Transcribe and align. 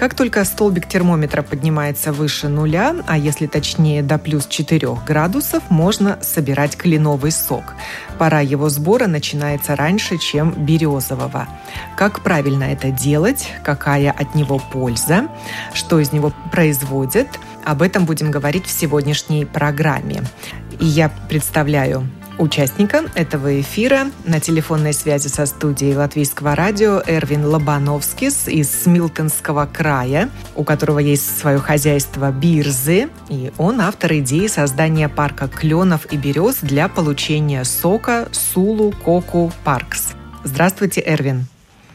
Как 0.00 0.14
только 0.14 0.42
столбик 0.46 0.88
термометра 0.88 1.42
поднимается 1.42 2.10
выше 2.10 2.48
нуля, 2.48 2.96
а 3.06 3.18
если 3.18 3.46
точнее 3.46 4.02
до 4.02 4.16
плюс 4.16 4.46
4 4.46 4.96
градусов, 5.06 5.62
можно 5.68 6.18
собирать 6.22 6.74
кленовый 6.74 7.30
сок. 7.30 7.74
Пора 8.18 8.40
его 8.40 8.70
сбора 8.70 9.08
начинается 9.08 9.76
раньше, 9.76 10.16
чем 10.16 10.52
березового. 10.52 11.46
Как 11.98 12.22
правильно 12.22 12.64
это 12.64 12.90
делать, 12.90 13.48
какая 13.62 14.10
от 14.10 14.34
него 14.34 14.58
польза, 14.72 15.28
что 15.74 16.00
из 16.00 16.12
него 16.12 16.32
производят, 16.50 17.28
об 17.66 17.82
этом 17.82 18.06
будем 18.06 18.30
говорить 18.30 18.64
в 18.64 18.70
сегодняшней 18.70 19.44
программе. 19.44 20.22
И 20.78 20.86
я 20.86 21.10
представляю 21.28 22.08
участника 22.40 23.04
этого 23.14 23.60
эфира. 23.60 24.06
На 24.24 24.40
телефонной 24.40 24.92
связи 24.92 25.28
со 25.28 25.46
студией 25.46 25.94
Латвийского 25.94 26.56
радио 26.56 27.02
Эрвин 27.06 27.44
Лобановскис 27.44 28.48
из 28.48 28.70
Смилтонского 28.70 29.66
края, 29.66 30.30
у 30.56 30.64
которого 30.64 30.98
есть 30.98 31.38
свое 31.38 31.58
хозяйство 31.58 32.32
Бирзы, 32.32 33.08
и 33.28 33.52
он 33.58 33.80
автор 33.80 34.14
идеи 34.14 34.46
создания 34.46 35.08
парка 35.08 35.48
кленов 35.48 36.10
и 36.10 36.16
берез 36.16 36.58
для 36.62 36.88
получения 36.88 37.64
сока 37.64 38.28
Сулу 38.32 38.92
Коку 39.04 39.52
Паркс. 39.62 40.14
Здравствуйте, 40.42 41.02
Эрвин. 41.04 41.46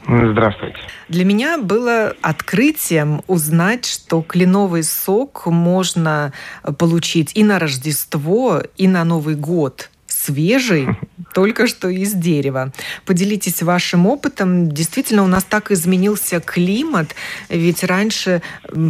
Здравствуйте. 0.08 0.78
Для 1.10 1.26
меня 1.26 1.58
было 1.58 2.14
открытием 2.22 3.24
узнать, 3.26 3.86
что 3.86 4.22
кленовый 4.22 4.84
сок 4.84 5.48
можно 5.48 6.32
получить 6.78 7.32
и 7.34 7.44
на 7.44 7.58
Рождество, 7.58 8.62
и 8.78 8.88
на 8.88 9.04
Новый 9.04 9.34
год 9.36 9.90
свежий, 10.26 10.88
только 11.34 11.68
что 11.68 11.90
из 11.90 12.14
дерева. 12.14 12.72
Поделитесь 13.06 13.62
вашим 13.62 14.06
опытом. 14.08 14.70
Действительно, 14.70 15.24
у 15.24 15.28
нас 15.28 15.44
так 15.44 15.72
изменился 15.72 16.40
климат, 16.40 17.16
ведь 17.50 17.84
раньше 17.84 18.42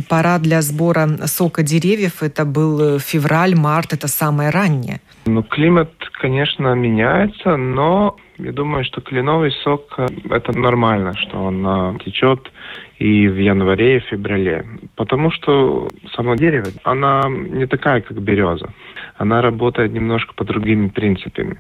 пора 0.10 0.40
для 0.40 0.62
сбора 0.62 1.08
сока 1.26 1.64
деревьев 1.64 2.24
это 2.24 2.46
был 2.46 3.00
февраль, 3.00 3.56
март, 3.56 3.94
это 3.94 4.08
самое 4.08 4.50
раннее. 4.50 5.00
Ну, 5.26 5.42
климат, 5.44 5.92
конечно, 6.22 6.76
меняется, 6.76 7.58
но 7.58 8.16
я 8.38 8.52
думаю, 8.52 8.84
что 8.84 9.02
кленовый 9.02 9.52
сок 9.64 9.94
э, 9.98 10.08
это 10.30 10.58
нормально, 10.58 11.14
что 11.16 11.38
он 11.38 11.66
э, 11.66 12.00
течет 12.04 12.52
и 13.00 13.28
в 13.28 13.38
январе, 13.38 13.98
и 13.98 14.00
в 14.00 14.04
феврале. 14.04 14.66
Потому 14.96 15.32
что 15.32 15.88
само 16.16 16.36
дерево, 16.36 16.68
она 16.84 17.24
не 17.28 17.66
такая, 17.66 18.02
как 18.02 18.22
береза 18.22 18.70
она 19.18 19.42
работает 19.42 19.94
немножко 19.94 20.34
по 20.34 20.44
другим 20.44 20.90
принципам. 20.90 21.58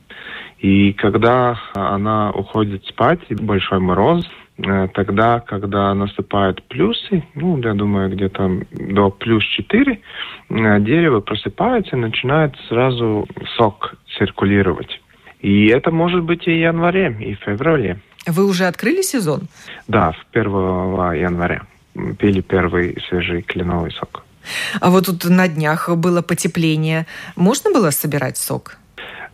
И 0.59 0.94
когда 0.94 1.59
она 1.73 2.31
уходит 2.31 2.86
спать, 2.86 3.20
большой 3.30 3.80
мороз, 3.80 4.25
э, 4.58 4.88
тогда, 4.94 5.39
когда 5.39 5.94
наступают 5.94 6.64
плюсы, 6.64 7.23
ну, 7.36 7.58
я 7.59 7.73
думаю, 7.73 8.09
где-то 8.09 8.61
до 8.72 9.09
плюс 9.09 9.44
4, 9.44 10.00
э, 10.50 10.80
дерево 10.80 11.20
просыпается 11.20 11.95
и 11.95 12.00
начинает 12.00 12.56
сразу 12.67 13.27
сок 13.58 13.95
циркулировать. 14.17 15.02
И 15.39 15.67
это 15.67 15.92
может 15.92 16.23
быть 16.23 16.48
и 16.48 16.52
в 16.52 16.60
январе, 16.60 17.15
и 17.20 17.36
в 17.36 17.39
феврале. 17.39 17.99
Вы 18.27 18.45
уже 18.45 18.65
открыли 18.65 19.02
сезон? 19.02 19.42
Да, 19.88 20.11
в 20.11 20.26
1 20.32 20.52
января 21.14 21.61
пили 22.17 22.42
первый 22.42 22.98
свежий 23.08 23.42
кленовый 23.44 23.92
сок. 23.92 24.24
А 24.80 24.89
вот 24.89 25.06
тут 25.06 25.26
на 25.26 25.48
днях 25.48 25.89
было 25.89 26.22
потепление. 26.22 27.06
Можно 27.36 27.72
было 27.72 27.92
собирать 27.92 28.38
сок? 28.38 28.78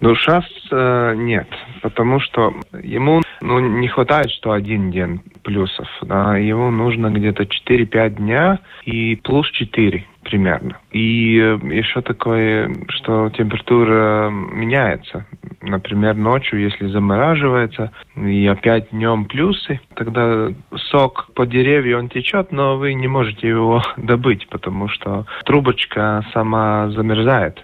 Ну, 0.02 0.16
сейчас 0.16 0.46
э, 0.72 1.14
нет, 1.16 1.48
потому 1.84 2.20
что 2.20 2.56
ему 2.82 3.22
ну, 3.40 3.60
не 3.60 3.88
хватает, 3.88 4.32
что 4.32 4.52
один 4.52 4.90
день 4.90 5.22
плюсов. 5.44 5.88
Да, 6.02 6.38
ему 6.38 6.72
нужно 6.72 7.12
где-то 7.12 7.44
4-5 7.44 8.10
дня 8.16 8.60
и 8.84 9.16
плюс 9.16 9.50
4 9.52 10.04
примерно. 10.24 10.80
И 10.92 11.38
э, 11.38 11.60
еще 11.72 12.02
такое, 12.02 12.74
что 12.90 13.30
температура 13.30 14.30
меняется. 14.32 15.28
Например, 15.62 16.16
ночью, 16.16 16.62
если 16.62 16.88
замораживается, 16.88 17.92
и 18.16 18.48
опять 18.48 18.90
днем 18.90 19.26
плюсы, 19.26 19.82
тогда 19.96 20.50
сок 20.90 21.30
по 21.36 21.46
деревьям 21.46 22.00
он 22.00 22.10
течет, 22.10 22.52
но 22.52 22.78
вы 22.78 22.96
не 22.96 23.08
можете 23.08 23.48
его 23.48 23.84
добыть, 23.98 24.48
потому 24.50 24.88
что 24.88 25.28
трубочка 25.46 26.26
сама 26.34 26.90
замерзает. 26.90 27.64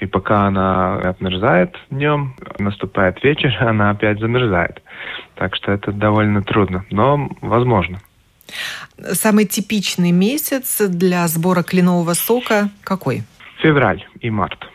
И 0.00 0.06
пока 0.06 0.46
она 0.46 0.96
отмерзает 0.96 1.74
днем, 1.90 2.36
наступает 2.58 3.22
вечер, 3.22 3.56
она 3.60 3.90
опять 3.90 4.20
замерзает. 4.20 4.82
Так 5.34 5.56
что 5.56 5.72
это 5.72 5.92
довольно 5.92 6.42
трудно, 6.42 6.84
но 6.90 7.30
возможно. 7.40 8.00
Самый 9.12 9.46
типичный 9.46 10.12
месяц 10.12 10.80
для 10.80 11.26
сбора 11.28 11.62
кленового 11.62 12.14
сока 12.14 12.70
какой? 12.84 13.24
Февраль 13.60 14.06
и 14.20 14.30
март. 14.30 14.68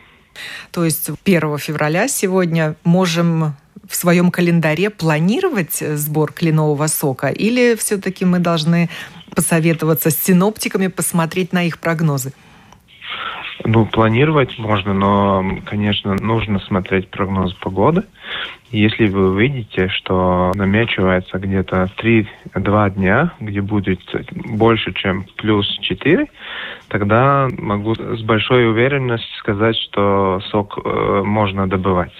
То 0.71 0.83
есть 0.83 1.09
1 1.23 1.57
февраля 1.57 2.07
сегодня 2.07 2.75
можем 2.83 3.55
в 3.87 3.95
своем 3.95 4.31
календаре 4.31 4.89
планировать 4.89 5.77
сбор 5.77 6.31
кленового 6.31 6.87
сока? 6.87 7.27
Или 7.27 7.75
все-таки 7.75 8.25
мы 8.25 8.39
должны 8.39 8.89
посоветоваться 9.35 10.09
с 10.09 10.17
синоптиками, 10.17 10.87
посмотреть 10.87 11.53
на 11.53 11.63
их 11.63 11.79
прогнозы? 11.79 12.33
Ну, 13.65 13.85
планировать 13.85 14.57
можно, 14.57 14.93
но, 14.93 15.43
конечно, 15.65 16.15
нужно 16.15 16.59
смотреть 16.59 17.09
прогноз 17.09 17.53
погоды. 17.53 18.03
Если 18.71 19.07
вы 19.07 19.37
видите, 19.41 19.89
что 19.89 20.53
намечивается 20.55 21.37
где-то 21.39 21.89
3-2 21.97 22.95
дня, 22.95 23.33
где 23.41 23.59
будет 23.61 23.99
больше, 24.31 24.93
чем 24.93 25.25
плюс 25.35 25.67
4, 25.81 26.25
тогда 26.87 27.49
могу 27.57 27.95
с 27.95 28.21
большой 28.21 28.69
уверенностью 28.69 29.37
сказать, 29.39 29.75
что 29.75 30.39
сок 30.51 30.79
э, 30.83 31.21
можно 31.25 31.67
добывать. 31.67 32.13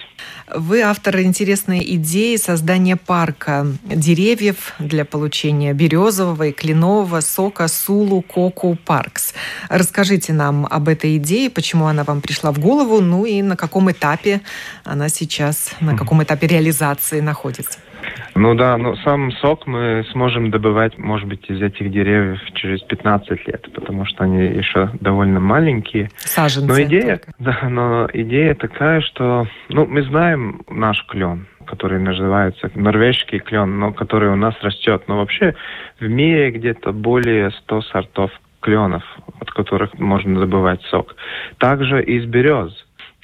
Вы 0.54 0.82
автор 0.82 1.20
интересной 1.20 1.82
идеи 1.96 2.36
создания 2.36 2.96
парка 2.96 3.66
деревьев 3.84 4.74
для 4.78 5.06
получения 5.06 5.72
березового 5.72 6.48
и 6.48 6.52
кленового 6.52 7.20
сока 7.20 7.68
Сулу 7.68 8.20
Коку 8.20 8.76
Паркс. 8.84 9.34
Расскажите 9.70 10.34
нам 10.34 10.66
об 10.66 10.88
этой 10.88 11.16
идее, 11.16 11.48
почему 11.48 11.86
она 11.86 12.04
вам 12.04 12.20
пришла 12.20 12.52
в 12.52 12.58
голову, 12.58 13.00
ну 13.00 13.24
и 13.24 13.40
на 13.40 13.56
каком 13.56 13.90
этапе 13.90 14.42
она 14.84 15.08
сейчас, 15.08 15.74
на 15.80 15.96
каком 16.04 16.22
этапе 16.22 16.46
реализации 16.46 17.20
находится. 17.20 17.78
Ну 18.34 18.54
да, 18.54 18.76
но 18.78 18.96
сам 18.96 19.30
сок 19.32 19.66
мы 19.66 20.04
сможем 20.12 20.50
добывать, 20.50 20.98
может 20.98 21.28
быть, 21.28 21.48
из 21.48 21.60
этих 21.60 21.90
деревьев 21.90 22.40
через 22.54 22.80
15 22.82 23.46
лет, 23.46 23.68
потому 23.74 24.04
что 24.06 24.24
они 24.24 24.44
еще 24.44 24.90
довольно 25.00 25.38
маленькие. 25.38 26.10
Саженцы. 26.16 26.66
Но 26.66 26.82
идея, 26.82 27.20
да, 27.38 27.68
но 27.68 28.08
идея 28.12 28.54
такая, 28.54 29.00
что, 29.02 29.46
ну, 29.68 29.86
мы 29.86 30.02
знаем 30.02 30.62
наш 30.68 31.04
клен, 31.06 31.46
который 31.66 32.00
называется 32.00 32.70
норвежский 32.74 33.38
клен, 33.38 33.78
но 33.78 33.92
который 33.92 34.30
у 34.30 34.36
нас 34.36 34.54
растет. 34.62 35.04
Но 35.08 35.18
вообще 35.18 35.54
в 36.00 36.08
мире 36.08 36.50
где-то 36.50 36.92
более 36.92 37.50
100 37.50 37.82
сортов 37.82 38.30
кленов, 38.60 39.02
от 39.40 39.50
которых 39.50 39.98
можно 39.98 40.40
добывать 40.40 40.80
сок. 40.84 41.14
Также 41.58 42.02
из 42.02 42.24
берез. 42.24 42.72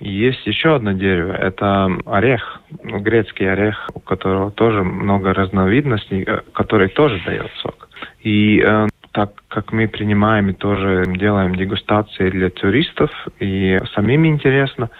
Есть 0.00 0.46
еще 0.46 0.76
одно 0.76 0.92
дерево, 0.92 1.32
это 1.32 1.90
орех, 2.06 2.60
грецкий 2.82 3.50
орех, 3.50 3.90
у 3.94 4.00
которого 4.00 4.52
тоже 4.52 4.84
много 4.84 5.34
разновидностей, 5.34 6.22
э, 6.22 6.42
который 6.52 6.88
тоже 6.88 7.20
дает 7.24 7.50
сок. 7.60 7.88
И 8.20 8.62
э, 8.64 8.86
так 9.18 9.32
как 9.48 9.72
мы 9.72 9.88
принимаем 9.88 10.50
и 10.50 10.52
тоже 10.52 11.02
делаем 11.08 11.56
дегустации 11.56 12.30
для 12.30 12.50
туристов, 12.50 13.10
и 13.40 13.80
самим 13.92 14.26
интересно, 14.26 14.90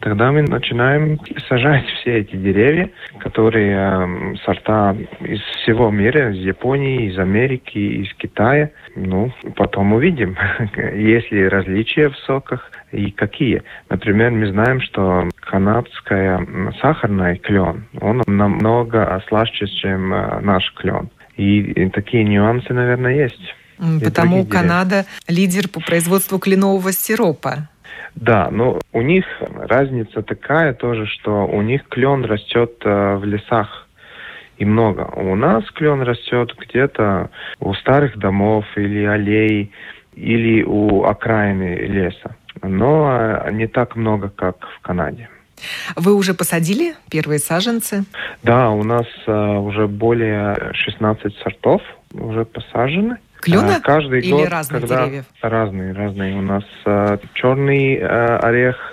тогда 0.00 0.32
мы 0.32 0.42
начинаем 0.42 1.18
сажать 1.48 1.86
все 1.86 2.18
эти 2.18 2.36
деревья, 2.36 2.90
которые 3.20 3.74
э, 3.74 4.34
сорта 4.44 4.94
из 5.20 5.40
всего 5.40 5.90
мира, 5.90 6.30
из 6.30 6.44
Японии, 6.44 7.08
из 7.08 7.18
Америки, 7.18 7.78
из 7.78 8.12
Китая. 8.18 8.70
Ну, 8.96 9.32
потом 9.56 9.94
увидим, 9.94 10.36
есть 10.94 11.32
ли 11.32 11.48
различия 11.48 12.10
в 12.10 12.18
соках 12.18 12.70
и 12.92 13.10
какие. 13.12 13.62
Например, 13.88 14.30
мы 14.30 14.46
знаем, 14.48 14.82
что 14.82 15.26
канадская 15.40 16.46
сахарный 16.82 17.38
клен, 17.38 17.86
он 18.02 18.22
намного 18.26 19.22
слаще, 19.26 19.66
чем 19.68 20.12
э, 20.12 20.40
наш 20.40 20.70
клен. 20.74 21.08
И, 21.36 21.88
такие 21.90 22.24
нюансы, 22.24 22.72
наверное, 22.72 23.14
есть. 23.14 23.54
Потому 24.02 24.46
Канада 24.46 25.04
лидер 25.28 25.68
по 25.68 25.80
производству 25.80 26.38
кленового 26.38 26.92
сиропа. 26.92 27.68
Да, 28.14 28.48
но 28.50 28.80
у 28.92 29.02
них 29.02 29.24
разница 29.40 30.22
такая 30.22 30.72
тоже, 30.72 31.06
что 31.06 31.46
у 31.46 31.62
них 31.62 31.88
клен 31.88 32.24
растет 32.24 32.74
э, 32.84 33.16
в 33.16 33.24
лесах 33.24 33.88
и 34.56 34.64
много. 34.64 35.02
У 35.16 35.34
нас 35.34 35.64
клен 35.72 36.02
растет 36.02 36.54
где-то 36.56 37.30
у 37.58 37.74
старых 37.74 38.16
домов 38.16 38.64
или 38.76 39.04
аллей, 39.04 39.72
или 40.14 40.62
у 40.62 41.02
окраины 41.04 41.74
леса. 41.74 42.36
Но 42.62 43.18
э, 43.18 43.52
не 43.52 43.66
так 43.66 43.96
много, 43.96 44.28
как 44.28 44.64
в 44.78 44.80
Канаде. 44.80 45.28
Вы 45.96 46.14
уже 46.14 46.34
посадили 46.34 46.94
первые 47.10 47.38
саженцы? 47.38 48.04
Да, 48.42 48.70
у 48.70 48.82
нас 48.82 49.06
uh, 49.26 49.58
уже 49.60 49.86
более 49.86 50.72
16 50.74 51.36
сортов 51.38 51.82
уже 52.12 52.44
посажены. 52.44 53.18
Клена? 53.40 53.76
Uh, 53.76 53.80
каждый 53.80 54.20
или 54.20 54.30
год, 54.30 54.48
разных 54.48 54.80
когда... 54.82 55.04
деревьев? 55.04 55.24
Разные, 55.42 55.92
разные. 55.92 56.36
У 56.36 56.42
нас 56.42 56.64
uh, 56.86 57.20
черный 57.34 57.98
uh, 57.98 58.38
орех, 58.38 58.92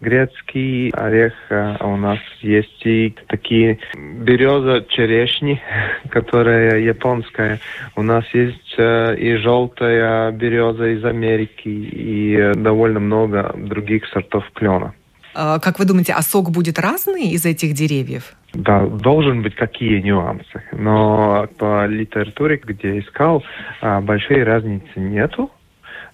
грецкий 0.00 0.90
орех, 0.90 1.34
а 1.50 1.84
у 1.86 1.96
нас 1.96 2.20
есть 2.40 2.86
и 2.86 3.16
такие 3.26 3.80
береза 3.96 4.84
черешни, 4.88 5.60
которая 6.10 6.78
японская. 6.78 7.58
У 7.96 8.02
нас 8.02 8.24
есть 8.32 8.76
и 8.78 9.36
желтая 9.42 10.30
береза 10.30 10.86
из 10.86 11.04
Америки, 11.04 11.68
и 11.68 12.52
довольно 12.54 13.00
много 13.00 13.52
других 13.56 14.06
сортов 14.06 14.44
клена. 14.54 14.94
А, 15.34 15.58
как 15.58 15.78
вы 15.78 15.84
думаете, 15.84 16.14
а 16.14 16.22
сок 16.22 16.50
будет 16.50 16.78
разный 16.78 17.30
из 17.30 17.44
этих 17.44 17.74
деревьев? 17.74 18.34
Да, 18.54 18.86
должен 18.86 19.42
быть 19.42 19.54
какие 19.54 20.00
нюансы. 20.00 20.62
Но 20.72 21.48
по 21.58 21.86
литературе, 21.86 22.60
где 22.62 22.98
искал, 22.98 23.44
а, 23.80 24.00
большой 24.00 24.42
разницы 24.42 24.88
нету. 24.96 25.50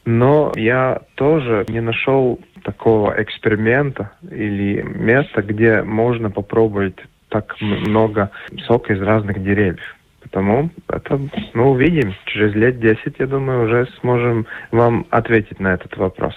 Но 0.05 0.53
я 0.57 1.01
тоже 1.15 1.65
не 1.69 1.81
нашел 1.81 2.39
такого 2.63 3.15
эксперимента 3.23 4.13
или 4.31 4.83
места, 4.83 5.43
где 5.43 5.83
можно 5.83 6.31
попробовать 6.31 6.97
так 7.29 7.57
много 7.61 8.31
сока 8.67 8.93
из 8.93 9.01
разных 9.03 9.43
деревьев. 9.43 9.97
Потому 10.23 10.71
это, 10.89 11.21
ну, 11.53 11.71
увидим. 11.73 12.15
Через 12.27 12.55
лет 12.55 12.81
10, 12.81 13.15
я 13.19 13.27
думаю, 13.27 13.65
уже 13.65 13.87
сможем 14.01 14.47
вам 14.71 15.07
ответить 15.11 15.61
на 15.61 15.75
этот 15.75 15.97
вопрос. 15.97 16.35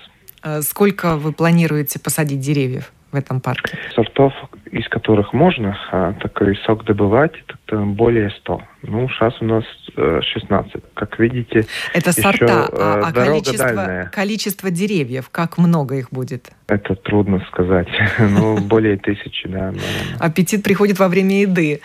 А 0.47 0.61
сколько 0.61 1.17
вы 1.17 1.33
планируете 1.33 1.99
посадить 1.99 2.39
деревьев 2.39 2.93
в 3.11 3.15
этом 3.17 3.41
парке? 3.41 3.77
Сортов, 3.93 4.33
из 4.71 4.87
которых 4.87 5.33
можно 5.33 5.77
а, 5.91 6.13
такой 6.13 6.55
сок 6.65 6.85
добывать, 6.85 7.33
это 7.65 7.79
более 7.79 8.29
100. 8.29 8.61
Ну, 8.83 9.09
сейчас 9.09 9.33
у 9.41 9.45
нас 9.45 9.65
16. 9.95 10.75
Э, 10.75 10.79
как 10.93 11.19
видите, 11.19 11.65
Это 11.93 12.13
сорта, 12.13 12.69
а, 12.71 13.01
а 13.07 13.11
количество, 13.11 14.09
количество 14.13 14.71
деревьев, 14.71 15.29
как 15.31 15.57
много 15.57 15.95
их 15.95 16.11
будет? 16.11 16.49
Это 16.67 16.95
трудно 16.95 17.45
сказать. 17.51 17.89
Ну, 18.19 18.57
более 18.57 18.97
тысячи, 18.97 19.49
да. 19.49 19.73
Аппетит 20.19 20.63
приходит 20.63 20.97
во 20.99 21.09
время 21.09 21.41
еды. 21.41 21.81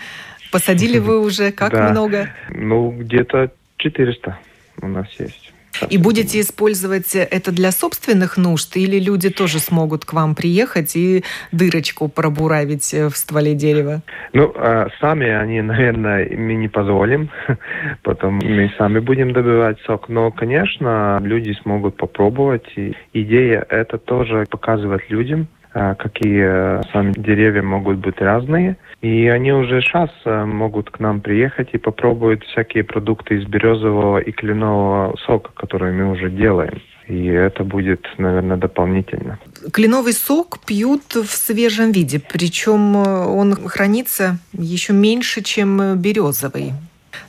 Посадили 0.52 0.98
вы 0.98 1.18
уже 1.26 1.50
как 1.50 1.72
много? 1.72 2.28
Ну, 2.50 2.92
где-то 2.92 3.50
400 3.78 4.38
у 4.82 4.86
нас 4.86 5.08
есть. 5.18 5.51
И 5.88 5.98
будете 5.98 6.40
использовать 6.40 7.14
это 7.14 7.52
для 7.52 7.72
собственных 7.72 8.36
нужд, 8.36 8.76
или 8.76 8.98
люди 8.98 9.30
тоже 9.30 9.58
смогут 9.58 10.04
к 10.04 10.12
вам 10.12 10.34
приехать 10.34 10.96
и 10.96 11.24
дырочку 11.50 12.08
пробуравить 12.08 12.92
в 12.92 13.12
стволе 13.12 13.54
дерева? 13.54 14.02
Ну, 14.32 14.52
а 14.56 14.88
сами 15.00 15.28
они, 15.28 15.62
наверное, 15.62 16.28
мы 16.36 16.54
не 16.54 16.68
позволим, 16.68 17.30
потом 18.02 18.40
мы 18.42 18.72
сами 18.76 18.98
будем 18.98 19.32
добывать 19.32 19.78
сок. 19.86 20.08
Но, 20.08 20.30
конечно, 20.30 21.20
люди 21.22 21.56
смогут 21.62 21.96
попробовать. 21.96 22.66
И 22.76 22.94
идея 23.12 23.64
это 23.68 23.98
тоже 23.98 24.46
показывать 24.50 25.08
людям, 25.10 25.48
какие 25.72 26.44
э, 26.44 26.82
сами 26.92 27.12
деревья 27.12 27.62
могут 27.62 27.98
быть 27.98 28.20
разные. 28.20 28.76
И 29.00 29.26
они 29.28 29.52
уже 29.52 29.80
сейчас 29.80 30.10
э, 30.24 30.44
могут 30.44 30.90
к 30.90 31.00
нам 31.00 31.20
приехать 31.20 31.70
и 31.72 31.78
попробовать 31.78 32.44
всякие 32.44 32.84
продукты 32.84 33.36
из 33.36 33.46
березового 33.46 34.18
и 34.18 34.32
кленового 34.32 35.16
сока, 35.26 35.50
которые 35.54 35.92
мы 35.92 36.10
уже 36.10 36.30
делаем. 36.30 36.82
И 37.08 37.26
это 37.26 37.64
будет, 37.64 38.06
наверное, 38.18 38.56
дополнительно. 38.56 39.38
Кленовый 39.72 40.12
сок 40.12 40.60
пьют 40.64 41.14
в 41.14 41.30
свежем 41.30 41.90
виде, 41.90 42.20
причем 42.20 42.96
э, 42.96 43.26
он 43.26 43.54
хранится 43.66 44.38
еще 44.52 44.92
меньше, 44.92 45.42
чем 45.42 45.96
березовый. 45.96 46.72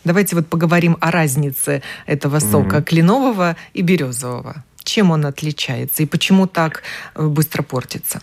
Давайте 0.04 0.36
вот 0.36 0.48
поговорим 0.48 0.98
о 1.00 1.12
разнице 1.12 1.82
этого 2.06 2.40
сока 2.40 2.78
mm-hmm. 2.78 2.84
кленового 2.84 3.56
и 3.74 3.82
березового. 3.82 4.64
Чем 4.84 5.12
он 5.12 5.26
отличается 5.26 6.04
и 6.04 6.06
почему 6.06 6.46
так 6.46 6.84
быстро 7.16 7.64
портится? 7.64 8.22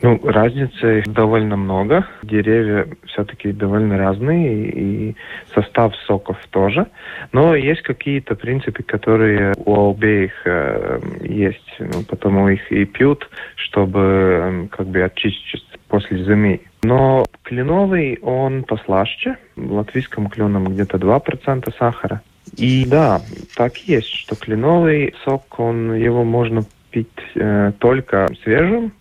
Ну, 0.00 0.20
разницы 0.22 1.02
довольно 1.06 1.56
много. 1.56 2.06
Деревья 2.22 2.86
все-таки 3.06 3.52
довольно 3.52 3.98
разные, 3.98 4.70
и 4.70 5.16
состав 5.52 5.94
соков 6.06 6.36
тоже. 6.50 6.86
Но 7.32 7.56
есть 7.56 7.82
какие-то 7.82 8.36
принципы, 8.36 8.82
которые 8.84 9.54
у 9.64 9.90
обеих 9.90 10.32
э, 10.44 11.00
есть. 11.22 11.76
Ну, 11.80 12.04
потому 12.04 12.48
их 12.48 12.70
и 12.70 12.84
пьют, 12.84 13.28
чтобы 13.56 14.00
э, 14.00 14.66
как 14.70 14.86
бы 14.86 15.02
очистить 15.02 15.64
после 15.88 16.24
зимы. 16.24 16.60
Но 16.82 17.24
кленовый, 17.42 18.18
он 18.22 18.62
послаще. 18.62 19.36
В 19.56 19.72
латвийском 19.72 20.28
кленом 20.28 20.66
где-то 20.66 20.98
2% 20.98 21.72
сахара. 21.76 22.22
И 22.56 22.86
да, 22.86 23.20
так 23.56 23.76
есть, 23.78 24.08
что 24.08 24.36
кленовый 24.36 25.14
сок, 25.24 25.58
он, 25.58 25.94
его 25.94 26.24
можно 26.24 26.62
пить 26.90 27.08
э, 27.34 27.72
только 27.78 28.28
свежим, 28.42 28.92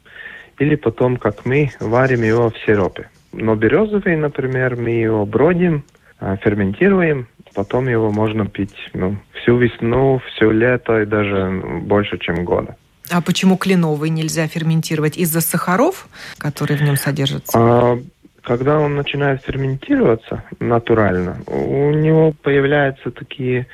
или 0.60 0.76
потом, 0.76 1.18
как 1.18 1.46
мы, 1.46 1.72
варим 1.80 2.24
его 2.24 2.50
в 2.50 2.58
сиропе. 2.66 3.10
Но 3.34 3.56
березовый, 3.56 4.16
например, 4.16 4.76
мы 4.76 4.90
его 4.90 5.26
бродим, 5.26 5.84
а, 6.20 6.38
ферментируем, 6.38 7.28
потом 7.54 7.88
его 7.88 8.12
можно 8.12 8.48
пить 8.48 8.76
ну, 8.94 9.18
всю 9.34 9.58
весну, 9.58 10.22
все 10.28 10.52
лето 10.52 11.02
и 11.02 11.06
даже 11.06 11.62
больше, 11.82 12.18
чем 12.18 12.44
года. 12.46 12.76
А 13.10 13.22
почему 13.22 13.58
кленовый 13.58 14.10
нельзя 14.10 14.48
ферментировать? 14.48 15.18
Из-за 15.18 15.42
сахаров, 15.42 16.08
которые 16.38 16.78
в 16.78 16.82
нем 16.82 16.98
содержатся? 16.98 17.58
А, 17.58 18.00
когда 18.42 18.80
он 18.80 18.96
начинает 18.96 19.44
ферментироваться 19.44 20.44
натурально, 20.60 21.38
у 21.48 21.92
него 21.92 22.34
появляются 22.42 23.12
такие 23.12 23.68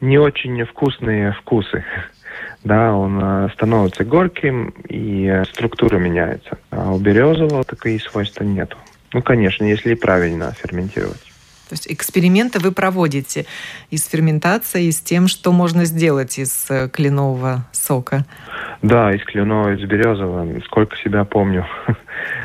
не 0.00 0.18
очень 0.18 0.64
вкусные 0.64 1.32
вкусы 1.32 1.84
да, 2.64 2.92
он 2.92 3.20
э, 3.22 3.48
становится 3.54 4.04
горьким 4.04 4.74
и 4.88 5.26
э, 5.26 5.44
структура 5.44 5.98
меняется. 5.98 6.58
А 6.70 6.92
у 6.92 6.98
березового 6.98 7.64
такие 7.64 8.00
свойства 8.00 8.44
нету. 8.44 8.76
Ну, 9.12 9.22
конечно, 9.22 9.64
если 9.64 9.94
правильно 9.94 10.52
ферментировать. 10.52 11.25
То 11.68 11.72
есть 11.72 11.90
эксперименты 11.90 12.60
вы 12.60 12.70
проводите 12.70 13.46
и 13.90 13.96
с 13.96 14.14
и 14.14 14.90
с 14.90 15.00
тем, 15.00 15.26
что 15.26 15.52
можно 15.52 15.84
сделать 15.84 16.38
из 16.38 16.70
э, 16.70 16.88
кленового 16.88 17.64
сока. 17.72 18.24
Да, 18.82 19.12
из 19.12 19.22
кленового, 19.24 19.74
из 19.74 19.88
березового. 19.88 20.60
Сколько 20.60 20.96
себя 20.96 21.24
помню. 21.24 21.66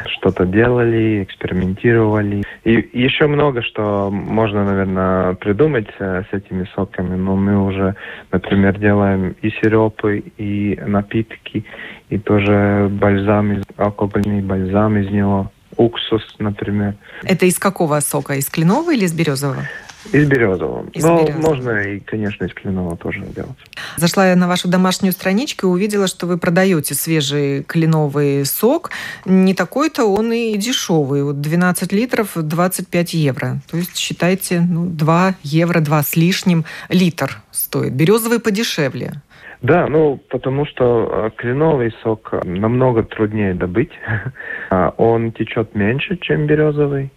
Что-то 0.08 0.46
делали, 0.46 1.24
экспериментировали. 1.24 2.44
И 2.64 2.90
еще 2.94 3.28
много 3.28 3.62
что 3.62 4.10
можно, 4.12 4.66
наверное, 4.66 5.34
придумать 5.36 5.88
э, 6.00 6.24
с 6.30 6.34
этими 6.34 6.68
соками. 6.76 7.16
Но 7.16 7.36
мы 7.36 7.64
уже, 7.64 7.96
например, 8.32 8.80
делаем 8.80 9.36
и 9.42 9.52
сиропы, 9.62 10.24
и 10.38 10.80
напитки, 10.86 11.64
и 12.10 12.18
тоже 12.18 12.90
бальзам, 12.92 13.62
алкогольный 13.78 14.42
бальзам 14.42 14.98
из 14.98 15.10
него 15.12 15.52
уксус, 15.78 16.24
например. 16.40 16.96
Это 17.24 17.46
из 17.46 17.60
какого 17.60 18.00
сока? 18.00 18.36
Из 18.36 18.50
кленового 18.50 18.94
или 18.94 19.06
из 19.06 19.14
березового? 19.14 19.68
Из 20.12 20.28
березового. 20.28 20.90
Из 20.94 21.04
Но 21.04 21.22
березового. 21.22 21.42
можно 21.42 21.70
и, 21.84 22.00
конечно, 22.00 22.46
из 22.46 22.54
кленового 22.54 22.98
тоже 22.98 23.20
делать. 23.36 23.58
Зашла 23.98 24.30
я 24.30 24.36
на 24.36 24.48
вашу 24.48 24.68
домашнюю 24.68 25.14
страничку 25.14 25.68
и 25.68 25.70
увидела, 25.70 26.08
что 26.08 26.26
вы 26.26 26.38
продаете 26.38 26.96
свежий 26.96 27.64
кленовый 27.64 28.44
сок. 28.46 28.90
Не 29.26 29.54
такой-то 29.54 30.06
он 30.06 30.34
и 30.34 30.58
дешевый. 30.58 31.24
Вот 31.24 31.40
12 31.40 31.92
литров 31.92 32.32
25 32.36 33.14
евро. 33.14 33.62
То 33.70 33.78
есть, 33.78 33.96
считайте, 33.96 34.60
ну, 34.62 34.86
2 34.86 35.36
евро, 35.44 35.80
2 35.80 36.04
с 36.04 36.16
лишним 36.16 36.66
литр 36.90 37.40
стоит. 37.52 37.94
Березовый 37.94 38.40
подешевле. 38.40 39.22
Да, 39.62 39.88
ну, 39.88 40.20
потому 40.30 40.66
что 40.66 41.10
э, 41.12 41.30
кленовый 41.38 41.94
сок 42.02 42.34
намного 42.44 43.04
труднее 43.04 43.54
добыть. 43.54 43.92
А 44.70 44.94
он 44.98 45.32
течет 45.34 45.76
меньше, 45.76 46.18
чем 46.18 46.48
березовый, 46.48 47.12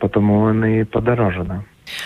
потому 0.00 0.40
он 0.40 0.64
и 0.64 0.82
подороже, 0.84 1.44
да. 1.44 1.62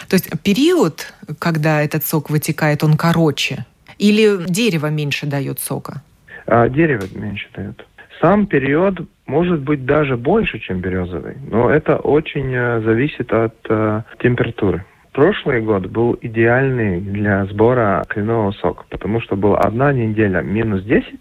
То 0.08 0.14
есть 0.16 0.30
период, 0.42 1.14
когда 1.38 1.82
этот 1.82 2.04
сок 2.04 2.28
вытекает, 2.28 2.84
он 2.84 2.98
короче? 2.98 3.64
Или 3.98 4.44
дерево 4.46 4.90
меньше 4.90 5.26
дает 5.26 5.58
сока? 5.58 6.02
А, 6.46 6.68
дерево 6.68 7.04
меньше 7.14 7.48
дает. 7.54 7.86
Сам 8.20 8.46
период 8.46 9.00
может 9.26 9.60
быть 9.60 9.86
даже 9.86 10.16
больше, 10.16 10.58
чем 10.58 10.80
березовый, 10.80 11.36
но 11.50 11.70
это 11.70 11.96
очень 11.96 12.52
э, 12.54 12.82
зависит 12.82 13.32
от 13.32 13.54
э, 13.68 14.02
температуры. 14.22 14.84
Прошлый 15.12 15.60
год 15.62 15.86
был 15.86 16.18
идеальный 16.20 17.00
для 17.00 17.46
сбора 17.46 18.04
кленового 18.08 18.52
сока, 18.52 18.84
потому 18.90 19.20
что 19.20 19.36
была 19.36 19.58
одна 19.58 19.92
неделя 19.92 20.42
минус 20.42 20.82
10, 20.82 21.20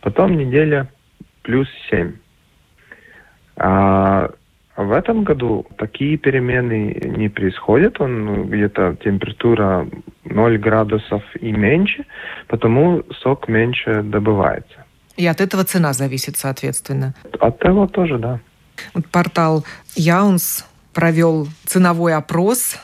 потом 0.00 0.36
неделя 0.36 0.88
плюс 1.42 1.68
7. 1.90 2.12
А 3.56 4.30
в 4.76 4.92
этом 4.92 5.24
году 5.24 5.66
такие 5.76 6.16
перемены 6.16 6.94
не 7.04 7.28
происходят. 7.28 8.00
Он 8.00 8.24
ну, 8.24 8.44
где-то 8.44 8.96
температура 9.04 9.86
0 10.24 10.58
градусов 10.58 11.22
и 11.38 11.52
меньше, 11.52 12.06
потому 12.48 13.02
сок 13.20 13.48
меньше 13.48 14.02
добывается. 14.02 14.84
И 15.16 15.26
от 15.26 15.40
этого 15.42 15.64
цена 15.64 15.92
зависит, 15.92 16.38
соответственно. 16.38 17.14
От 17.38 17.58
того 17.58 17.86
тоже, 17.86 18.18
да. 18.18 18.40
Портал 19.12 19.64
Яунс 19.94 20.64
провел 20.94 21.46
ценовой 21.66 22.14
опрос 22.14 22.78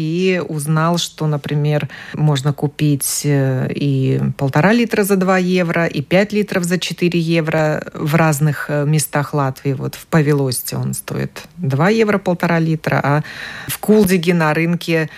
и 0.00 0.40
узнал, 0.40 0.98
что, 0.98 1.26
например, 1.26 1.88
можно 2.14 2.52
купить 2.52 3.22
э, 3.24 3.70
и 3.74 4.20
полтора 4.38 4.72
литра 4.72 5.04
за 5.04 5.16
2 5.16 5.38
евро, 5.38 5.86
и 5.86 6.00
5 6.00 6.32
литров 6.32 6.64
за 6.64 6.78
4 6.78 7.20
евро 7.20 7.82
в 7.94 8.14
разных 8.14 8.66
э, 8.68 8.84
местах 8.86 9.34
Латвии. 9.34 9.74
Вот 9.74 9.94
в 9.94 10.06
Павелосте 10.06 10.76
он 10.76 10.94
стоит 10.94 11.42
2 11.58 11.90
евро 11.90 12.18
полтора 12.18 12.58
литра, 12.58 13.00
а 13.02 13.22
в 13.68 13.78
Кулдиге 13.78 14.34
на 14.34 14.54
рынке 14.54 15.10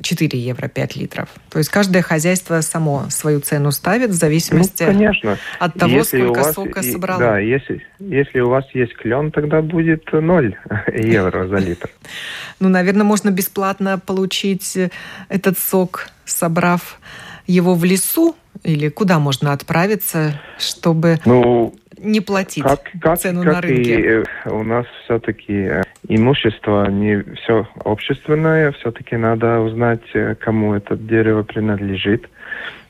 4 0.00 0.38
евро 0.38 0.68
5 0.68 0.96
литров. 0.96 1.28
То 1.50 1.58
есть 1.58 1.70
каждое 1.70 2.02
хозяйство 2.02 2.60
само 2.60 3.06
свою 3.10 3.40
цену 3.40 3.70
ставит 3.70 4.10
в 4.10 4.14
зависимости 4.14 4.82
ну, 4.82 4.92
конечно. 4.92 5.38
от 5.58 5.74
того, 5.74 5.92
если 5.92 6.18
сколько 6.18 6.38
вас, 6.40 6.54
сока 6.54 6.80
и, 6.80 6.92
собрало. 6.92 7.20
Да, 7.20 7.38
если, 7.38 7.82
если 7.98 8.40
у 8.40 8.48
вас 8.48 8.64
есть 8.74 8.94
клен, 8.96 9.30
тогда 9.32 9.62
будет 9.62 10.12
0 10.12 10.56
евро 10.94 11.48
за 11.48 11.56
литр. 11.56 11.90
Ну, 12.60 12.68
наверное, 12.68 13.04
можно 13.04 13.30
бесплатно 13.30 13.98
получить 13.98 14.78
этот 15.28 15.58
сок, 15.58 16.08
собрав 16.24 17.00
его 17.46 17.74
в 17.74 17.84
лесу, 17.84 18.36
или 18.62 18.88
куда 18.88 19.18
можно 19.18 19.52
отправиться, 19.52 20.40
чтобы 20.58 21.20
ну, 21.24 21.74
не 21.98 22.20
платить 22.20 22.62
как, 22.62 22.90
как, 23.00 23.18
цену 23.18 23.42
как 23.42 23.54
на 23.54 23.60
рынке? 23.60 24.00
И 24.00 24.06
э, 24.06 24.24
у 24.50 24.62
нас 24.62 24.86
все-таки 25.04 25.52
э, 25.52 25.82
имущество 26.08 26.88
не 26.90 27.22
все 27.36 27.68
общественное, 27.84 28.72
все-таки 28.72 29.16
надо 29.16 29.60
узнать, 29.60 30.02
э, 30.14 30.34
кому 30.34 30.74
это 30.74 30.96
дерево 30.96 31.42
принадлежит, 31.42 32.28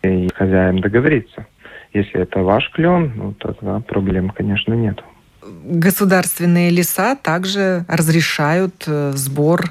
и 0.02 0.28
хозяин 0.34 0.80
договориться. 0.80 1.46
Если 1.92 2.20
это 2.20 2.40
ваш 2.40 2.70
клен, 2.72 3.12
ну 3.16 3.32
тогда 3.34 3.80
проблем, 3.80 4.30
конечно, 4.30 4.74
нет. 4.74 5.02
Государственные 5.42 6.70
леса 6.70 7.14
также 7.16 7.84
разрешают 7.88 8.84
сбор 8.84 9.70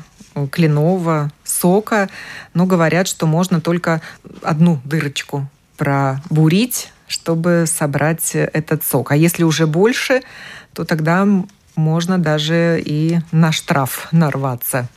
кленового 0.52 1.32
сока, 1.44 2.10
но 2.54 2.66
говорят, 2.66 3.08
что 3.08 3.26
можно 3.26 3.62
только 3.62 4.02
одну 4.42 4.80
дырочку 4.86 5.48
пробурить, 5.78 6.92
чтобы 7.08 7.66
собрать 7.68 8.36
этот 8.36 8.84
сок. 8.84 9.12
А 9.12 9.16
если 9.16 9.44
уже 9.44 9.68
больше, 9.68 10.22
то 10.74 10.86
тогда 10.86 11.28
можно 11.76 12.18
даже 12.18 12.82
и 12.84 13.18
на 13.32 13.52
штраф 13.52 14.08
нарваться. 14.12 14.88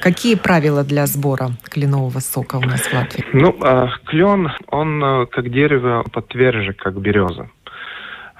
Какие 0.00 0.34
правила 0.34 0.82
для 0.82 1.06
сбора 1.06 1.50
кленового 1.64 2.20
сока 2.20 2.56
у 2.56 2.60
нас 2.60 2.80
в 2.82 2.92
Латвии? 2.92 3.24
Ну, 3.32 3.56
э, 3.62 3.88
клен, 4.06 4.50
он 4.68 5.02
э, 5.02 5.26
как 5.26 5.50
дерево 5.50 6.04
подтвержен, 6.12 6.74
как 6.74 7.00
береза. 7.00 7.48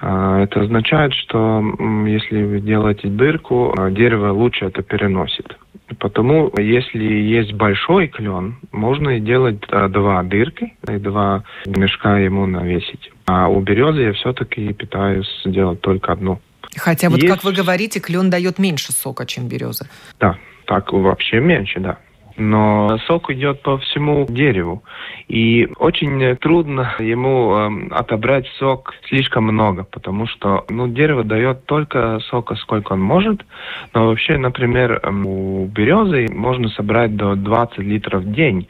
Э, 0.01 0.43
это 0.43 0.61
означает, 0.61 1.13
что 1.13 1.63
если 2.07 2.43
вы 2.43 2.59
делаете 2.59 3.07
дырку, 3.07 3.73
э, 3.77 3.91
дерево 3.91 4.31
лучше 4.31 4.65
это 4.65 4.81
переносит. 4.81 5.57
Потому 5.99 6.51
если 6.57 7.03
есть 7.03 7.53
большой 7.53 8.07
клен, 8.07 8.57
можно 8.71 9.17
и 9.17 9.19
делать 9.19 9.61
э, 9.69 9.87
два 9.89 10.23
дырки 10.23 10.73
и 10.87 10.97
два 10.97 11.43
мешка 11.65 12.17
ему 12.17 12.45
навесить. 12.45 13.11
А 13.27 13.47
у 13.47 13.61
березы 13.61 14.01
я 14.01 14.13
все-таки 14.13 14.73
пытаюсь 14.73 15.27
сделать 15.45 15.81
только 15.81 16.13
одну. 16.13 16.39
Хотя 16.77 17.09
вот, 17.09 17.21
есть... 17.21 17.33
как 17.33 17.43
вы 17.43 17.53
говорите, 17.53 17.99
клен 17.99 18.29
дает 18.29 18.57
меньше 18.57 18.93
сока, 18.93 19.25
чем 19.25 19.47
береза. 19.47 19.87
Да, 20.19 20.37
так 20.65 20.91
вообще 20.93 21.39
меньше, 21.39 21.79
да 21.79 21.97
но 22.37 22.97
сок 23.07 23.29
идет 23.31 23.61
по 23.61 23.77
всему 23.77 24.25
дереву. 24.27 24.83
И 25.27 25.67
очень 25.77 26.35
трудно 26.37 26.95
ему 26.99 27.55
э, 27.55 27.87
отобрать 27.91 28.47
сок 28.57 28.93
слишком 29.07 29.45
много, 29.45 29.83
потому 29.83 30.27
что 30.27 30.65
ну, 30.69 30.87
дерево 30.87 31.23
дает 31.23 31.65
только 31.65 32.19
сока, 32.29 32.55
сколько 32.55 32.93
он 32.93 33.01
может. 33.01 33.45
Но 33.93 34.07
вообще, 34.07 34.37
например, 34.37 34.99
эм, 35.03 35.25
у 35.25 35.65
березы 35.67 36.27
можно 36.33 36.69
собрать 36.69 37.15
до 37.15 37.35
20 37.35 37.79
литров 37.79 38.23
в 38.23 38.31
день. 38.31 38.67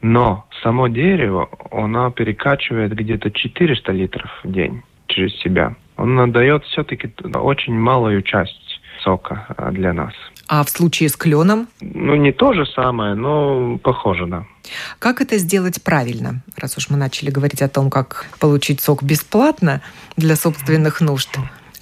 Но 0.00 0.46
само 0.62 0.88
дерево, 0.88 1.48
оно 1.70 2.10
перекачивает 2.10 2.94
где-то 2.94 3.30
400 3.30 3.92
литров 3.92 4.30
в 4.44 4.50
день 4.50 4.82
через 5.08 5.36
себя. 5.40 5.74
Он 5.96 6.30
дает 6.30 6.64
все-таки 6.64 7.12
очень 7.34 7.74
малую 7.74 8.22
часть 8.22 8.80
сока 9.00 9.46
э, 9.56 9.70
для 9.72 9.92
нас. 9.92 10.14
А 10.48 10.64
в 10.64 10.70
случае 10.70 11.10
с 11.10 11.16
кленом? 11.16 11.68
Ну, 11.82 12.16
не 12.16 12.32
то 12.32 12.54
же 12.54 12.64
самое, 12.64 13.14
но 13.14 13.78
похоже, 13.78 14.26
да. 14.26 14.46
Как 14.98 15.20
это 15.20 15.36
сделать 15.36 15.82
правильно, 15.82 16.42
раз 16.56 16.78
уж 16.78 16.88
мы 16.88 16.96
начали 16.96 17.30
говорить 17.30 17.60
о 17.60 17.68
том, 17.68 17.90
как 17.90 18.26
получить 18.40 18.80
сок 18.80 19.02
бесплатно 19.02 19.82
для 20.16 20.36
собственных 20.36 21.02
нужд? 21.02 21.28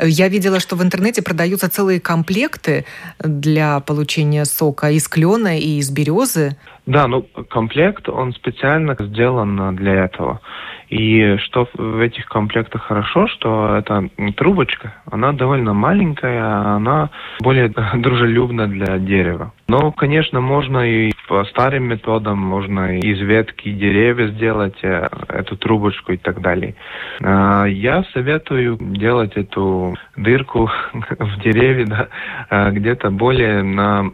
Я 0.00 0.28
видела, 0.28 0.60
что 0.60 0.76
в 0.76 0.82
интернете 0.82 1.22
продаются 1.22 1.70
целые 1.70 2.00
комплекты 2.00 2.84
для 3.18 3.80
получения 3.80 4.44
сока 4.44 4.90
из 4.90 5.08
клена 5.08 5.58
и 5.58 5.78
из 5.78 5.90
березы. 5.90 6.56
Да, 6.86 7.08
ну 7.08 7.26
комплект, 7.48 8.08
он 8.08 8.32
специально 8.32 8.94
сделан 8.98 9.74
для 9.74 10.04
этого. 10.04 10.40
И 10.88 11.36
что 11.38 11.68
в 11.74 12.00
этих 12.00 12.26
комплектах 12.26 12.82
хорошо, 12.82 13.26
что 13.26 13.74
эта 13.74 14.08
трубочка, 14.36 14.94
она 15.10 15.32
довольно 15.32 15.74
маленькая, 15.74 16.76
она 16.76 17.10
более 17.40 17.68
дружелюбна 17.94 18.68
для 18.68 18.98
дерева. 18.98 19.52
Но, 19.68 19.90
конечно, 19.90 20.40
можно 20.40 20.88
и 20.88 21.12
по 21.26 21.44
старым 21.46 21.88
методам, 21.88 22.38
можно 22.38 22.96
из 22.98 23.18
ветки 23.18 23.72
деревья 23.72 24.28
сделать 24.28 24.78
э, 24.82 25.08
эту 25.28 25.56
трубочку 25.56 26.12
и 26.12 26.16
так 26.16 26.40
далее. 26.40 26.76
А, 27.20 27.64
я 27.64 28.04
советую 28.12 28.78
делать 28.80 29.32
эту 29.36 29.96
дырку 30.16 30.70
в 31.18 31.40
дереве 31.40 31.86
да, 31.86 32.08
э, 32.48 32.70
где-то 32.70 33.10
более 33.10 33.64
на 33.64 34.08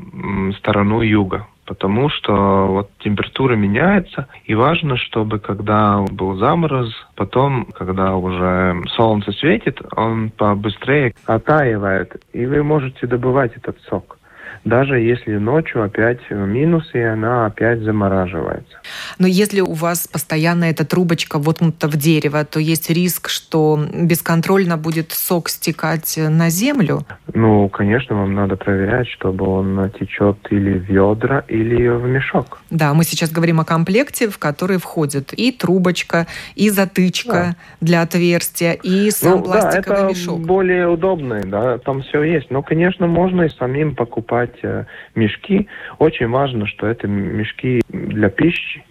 сторону 0.57 1.03
юга 1.03 1.47
потому 1.67 2.09
что 2.09 2.67
вот 2.67 2.91
температура 2.99 3.55
меняется, 3.55 4.29
и 4.45 4.55
важно, 4.55 4.97
чтобы 4.97 5.39
когда 5.39 6.05
был 6.11 6.37
замороз, 6.37 6.93
потом, 7.15 7.67
когда 7.67 8.17
уже 8.17 8.83
солнце 8.97 9.33
светит, 9.33 9.81
он 9.97 10.31
побыстрее 10.31 11.15
оттаивает, 11.27 12.23
и 12.33 12.47
вы 12.47 12.63
можете 12.63 13.07
добывать 13.07 13.57
этот 13.57 13.81
сок 13.89 14.19
даже 14.65 15.01
если 15.01 15.37
ночью 15.37 15.83
опять 15.83 16.21
минус, 16.31 16.91
и 16.93 17.01
она 17.01 17.47
опять 17.47 17.81
замораживается. 17.81 18.79
Но 19.19 19.27
если 19.27 19.61
у 19.61 19.73
вас 19.73 20.07
постоянно 20.07 20.65
эта 20.65 20.85
трубочка 20.85 21.39
воткнута 21.39 21.89
в 21.89 21.97
дерево, 21.97 22.45
то 22.45 22.61
есть 22.61 22.91
риск, 22.91 23.29
что 23.29 23.79
бесконтрольно 23.93 24.77
будет 24.77 25.13
сок 25.13 25.49
стекать 25.49 26.17
на 26.17 26.49
землю? 26.51 27.05
Ну, 27.35 27.69
конечно, 27.69 28.17
вам 28.17 28.35
надо 28.35 28.57
проверять, 28.57 29.09
чтобы 29.09 29.47
он 29.47 29.91
течет 29.99 30.39
или 30.51 30.79
в 30.79 30.89
ведра, 30.89 31.45
или 31.49 31.89
в 31.89 32.07
мешок. 32.07 32.61
Да, 32.71 32.95
мы 32.95 33.05
сейчас 33.05 33.31
говорим 33.31 33.61
о 33.61 33.65
комплекте, 33.65 34.29
в 34.29 34.39
который 34.39 34.79
входит 34.79 35.33
и 35.33 35.51
трубочка, 35.51 36.27
и 36.55 36.71
затычка 36.71 37.33
да. 37.33 37.57
для 37.81 38.03
отверстия, 38.03 38.73
и 38.73 39.11
сам 39.11 39.39
ну, 39.39 39.45
пластиковый 39.45 39.99
да, 39.99 40.05
это 40.05 40.09
мешок. 40.09 40.41
более 40.41 40.89
удобный, 40.89 41.43
да, 41.45 41.79
там 41.79 42.03
все 42.03 42.23
есть. 42.23 42.51
Но, 42.51 42.63
конечно, 42.63 43.07
можно 43.07 43.43
и 43.43 43.49
самим 43.49 43.95
покупать 43.95 44.52
покупать 44.53 44.59
э, 44.63 44.85
мешки. 45.15 45.69
Очень 45.99 46.29
важно, 46.29 46.67
что 46.67 46.87
это 46.87 47.07
мешки 47.07 47.81
для 47.89 48.29
пищи. 48.29 48.85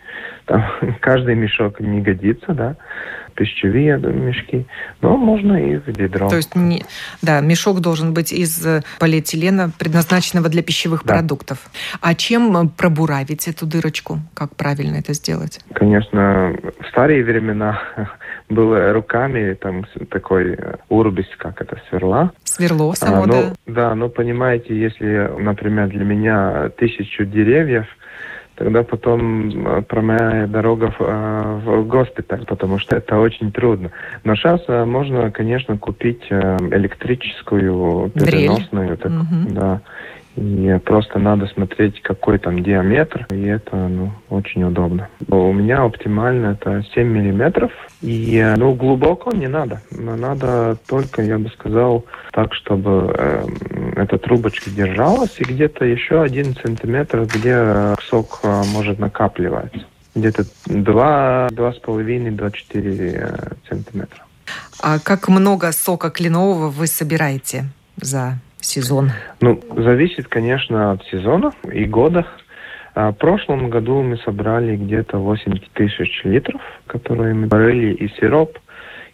Там 0.45 0.63
каждый 0.99 1.35
мешок 1.35 1.79
не 1.79 2.01
годится, 2.01 2.53
да, 2.53 2.75
пищевые 3.35 3.97
мешки, 3.97 4.65
но 5.01 5.15
можно 5.15 5.53
и 5.53 5.77
в 5.77 5.87
ведро. 5.87 6.29
То 6.29 6.35
есть, 6.35 6.55
не, 6.55 6.83
да, 7.21 7.39
мешок 7.41 7.79
должен 7.79 8.13
быть 8.13 8.33
из 8.33 8.65
э, 8.65 8.81
полиэтилена, 8.99 9.71
предназначенного 9.77 10.49
для 10.49 10.63
пищевых 10.63 11.03
да. 11.03 11.15
продуктов. 11.15 11.69
А 12.01 12.13
чем 12.15 12.55
э, 12.57 12.67
пробуравить 12.77 13.47
эту 13.47 13.65
дырочку? 13.65 14.19
Как 14.33 14.55
правильно 14.55 14.97
это 14.97 15.13
сделать? 15.13 15.59
Конечно, 15.73 16.55
в 16.79 16.87
старые 16.89 17.23
времена 17.23 17.81
было 18.53 18.93
руками, 18.93 19.53
там 19.53 19.85
такой 20.09 20.57
урбис, 20.89 21.27
как 21.37 21.61
это, 21.61 21.81
сверла. 21.89 22.31
Сверло 22.43 22.93
само, 22.93 23.23
а, 23.23 23.25
но, 23.25 23.33
да? 23.33 23.53
Да, 23.67 23.95
но 23.95 24.09
понимаете, 24.09 24.79
если, 24.79 25.31
например, 25.39 25.87
для 25.87 26.03
меня 26.03 26.69
тысячу 26.77 27.25
деревьев, 27.25 27.85
тогда 28.55 28.83
потом 28.83 29.49
э, 29.49 29.81
прямая 29.81 30.45
дорога 30.47 30.91
в, 30.91 31.01
э, 31.01 31.59
в 31.65 31.87
госпиталь, 31.87 32.45
потому 32.45 32.77
что 32.77 32.95
это 32.95 33.17
очень 33.17 33.51
трудно. 33.51 33.91
Но 34.23 34.35
сейчас 34.35 34.61
э, 34.67 34.85
можно, 34.85 35.31
конечно, 35.31 35.77
купить 35.77 36.23
электрическую 36.29 38.09
переносную, 38.11 38.97
так, 38.97 39.11
угу. 39.11 39.49
да, 39.49 39.81
И 40.35 40.79
просто 40.85 41.17
надо 41.19 41.47
смотреть, 41.47 42.01
какой 42.01 42.39
там 42.39 42.63
диаметр, 42.63 43.27
и 43.31 43.47
это 43.47 43.75
ну, 43.75 44.13
очень 44.29 44.63
удобно. 44.63 45.09
У 45.27 45.51
меня 45.51 45.83
оптимально 45.83 46.53
это 46.53 46.85
7 46.93 47.05
миллиметров, 47.05 47.73
и 48.01 48.41
ну, 48.57 48.73
глубоко 48.73 49.31
не 49.31 49.47
надо. 49.47 49.81
Надо 49.91 50.77
только, 50.87 51.21
я 51.21 51.37
бы 51.37 51.49
сказал, 51.49 52.05
так, 52.31 52.53
чтобы 52.53 53.13
э, 53.17 53.45
эта 53.97 54.17
трубочка 54.17 54.69
держалась, 54.69 55.37
и 55.39 55.43
где-то 55.43 55.83
еще 55.83 56.21
один 56.21 56.55
сантиметр, 56.55 57.25
где 57.25 57.93
сок 58.01 58.39
э, 58.43 58.63
может 58.73 58.99
накапливаться. 58.99 59.81
Где-то 60.15 60.43
2-2,5-2,4 60.67 62.71
э, 62.73 63.35
сантиметра. 63.67 64.23
А 64.81 64.99
как 64.99 65.27
много 65.27 65.73
сока 65.73 66.09
кленового 66.09 66.69
вы 66.69 66.87
собираете 66.87 67.65
за 67.97 68.39
сезон? 68.71 69.11
Ну, 69.41 69.59
зависит, 69.75 70.27
конечно, 70.27 70.91
от 70.91 71.03
сезона 71.05 71.51
и 71.71 71.85
года. 71.85 72.25
А 72.93 73.11
в 73.11 73.15
прошлом 73.15 73.69
году 73.69 74.01
мы 74.01 74.17
собрали 74.17 74.75
где-то 74.75 75.17
8 75.17 75.59
тысяч 75.73 76.21
литров, 76.23 76.61
которые 76.87 77.33
мы 77.33 77.47
варили 77.47 77.93
и 77.93 78.09
сироп, 78.19 78.57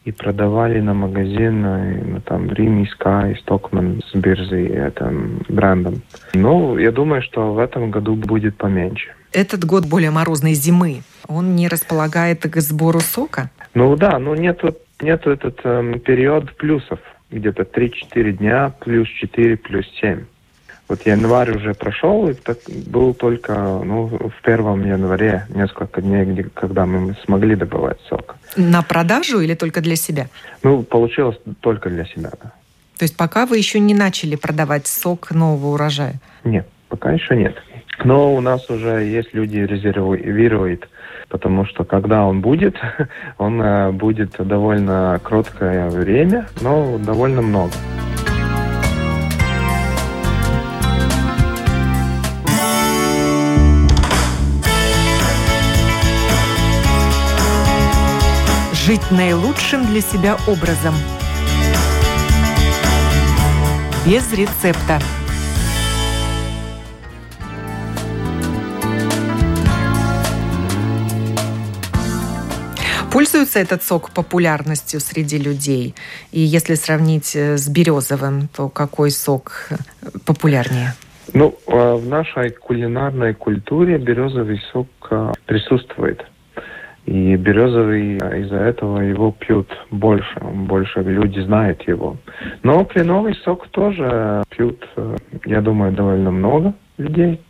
и 0.05 0.11
продавали 0.11 0.79
на 0.79 0.93
магазин 0.93 1.61
ну, 1.61 2.21
там 2.21 2.49
Рим, 2.53 2.83
Иска 2.83 3.29
и 3.29 3.35
Стокман 3.35 4.01
с 4.09 4.15
биржи 4.15 4.65
этим 4.65 5.41
брендом. 5.49 6.01
Ну, 6.33 6.77
я 6.77 6.91
думаю, 6.91 7.21
что 7.21 7.53
в 7.53 7.59
этом 7.59 7.91
году 7.91 8.15
будет 8.15 8.55
поменьше. 8.57 9.09
Этот 9.33 9.65
год 9.65 9.85
более 9.85 10.11
морозной 10.11 10.53
зимы. 10.53 11.01
Он 11.27 11.55
не 11.55 11.67
располагает 11.67 12.49
к 12.49 12.61
сбору 12.61 13.01
сока? 13.01 13.51
Ну 13.73 13.95
да, 13.97 14.17
но 14.17 14.33
нет, 14.33 14.61
нет 15.01 15.27
этот 15.27 15.59
эм, 15.65 15.99
период 15.99 16.55
плюсов 16.55 16.99
где-то 17.31 17.63
3-4 17.63 18.31
дня, 18.33 18.73
плюс 18.79 19.07
4, 19.09 19.57
плюс 19.57 19.85
7. 20.01 20.25
Вот 20.87 21.05
январь 21.05 21.51
уже 21.51 21.73
прошел, 21.73 22.29
и 22.29 22.33
так 22.33 22.59
был 22.87 23.13
только 23.13 23.53
ну, 23.83 24.07
в 24.07 24.41
первом 24.41 24.85
январе 24.85 25.45
несколько 25.49 26.01
дней, 26.01 26.23
где, 26.23 26.43
когда 26.43 26.85
мы 26.85 27.13
смогли 27.25 27.55
добывать 27.55 27.99
сок. 28.07 28.37
На 28.55 28.83
продажу 28.83 29.41
или 29.41 29.53
только 29.53 29.81
для 29.81 29.97
себя? 29.97 30.27
Ну, 30.63 30.83
получилось 30.83 31.37
только 31.59 31.89
для 31.89 32.05
себя, 32.05 32.31
да. 32.41 32.53
То 32.97 33.03
есть 33.03 33.17
пока 33.17 33.45
вы 33.45 33.57
еще 33.57 33.79
не 33.79 33.93
начали 33.93 34.35
продавать 34.35 34.87
сок 34.87 35.31
нового 35.31 35.73
урожая? 35.73 36.15
Нет, 36.45 36.67
пока 36.87 37.11
еще 37.11 37.35
нет. 37.35 37.55
Но 38.03 38.33
у 38.33 38.41
нас 38.41 38.69
уже 38.69 39.03
есть 39.03 39.33
люди 39.33 39.57
резервируют 39.57 40.87
потому 41.29 41.65
что 41.65 41.83
когда 41.83 42.25
он 42.25 42.41
будет, 42.41 42.75
он 43.37 43.61
э, 43.61 43.91
будет 43.91 44.35
довольно 44.39 45.19
короткое 45.23 45.89
время, 45.89 46.47
но 46.61 46.97
довольно 46.97 47.41
много. 47.41 47.71
Жить 58.73 59.11
наилучшим 59.11 59.85
для 59.85 59.99
себя 59.99 60.37
образом. 60.47 60.93
Без 64.05 64.31
рецепта. 64.31 65.01
Пользуется 73.17 73.57
этот 73.57 73.81
сок 73.81 74.11
популярностью 74.11 74.99
среди 74.99 75.39
людей? 75.39 75.95
И 76.31 76.39
если 76.39 76.75
сравнить 76.75 77.35
э, 77.35 77.57
с 77.57 77.67
березовым, 77.67 78.47
то 78.55 78.69
какой 78.69 79.09
сок 79.09 79.69
э, 79.71 79.75
популярнее? 80.23 80.93
Ну, 81.33 81.55
а 81.65 81.95
в 81.95 82.05
нашей 82.05 82.51
кулинарной 82.51 83.33
культуре 83.33 83.97
березовый 83.97 84.61
сок 84.71 84.87
э, 85.09 85.31
присутствует. 85.47 86.23
И 87.07 87.35
березовый 87.37 88.17
из-за 88.17 88.57
этого 88.57 88.99
его 88.99 89.31
пьют 89.31 89.67
больше, 89.89 90.39
больше 90.39 91.01
люди 91.01 91.39
знают 91.39 91.81
его. 91.87 92.17
Но 92.61 92.85
кленовый 92.85 93.33
сок 93.43 93.67
тоже 93.69 94.43
пьют, 94.49 94.87
я 95.43 95.61
думаю, 95.61 95.91
довольно 95.91 96.29
много 96.29 96.75
людей. 96.99 97.41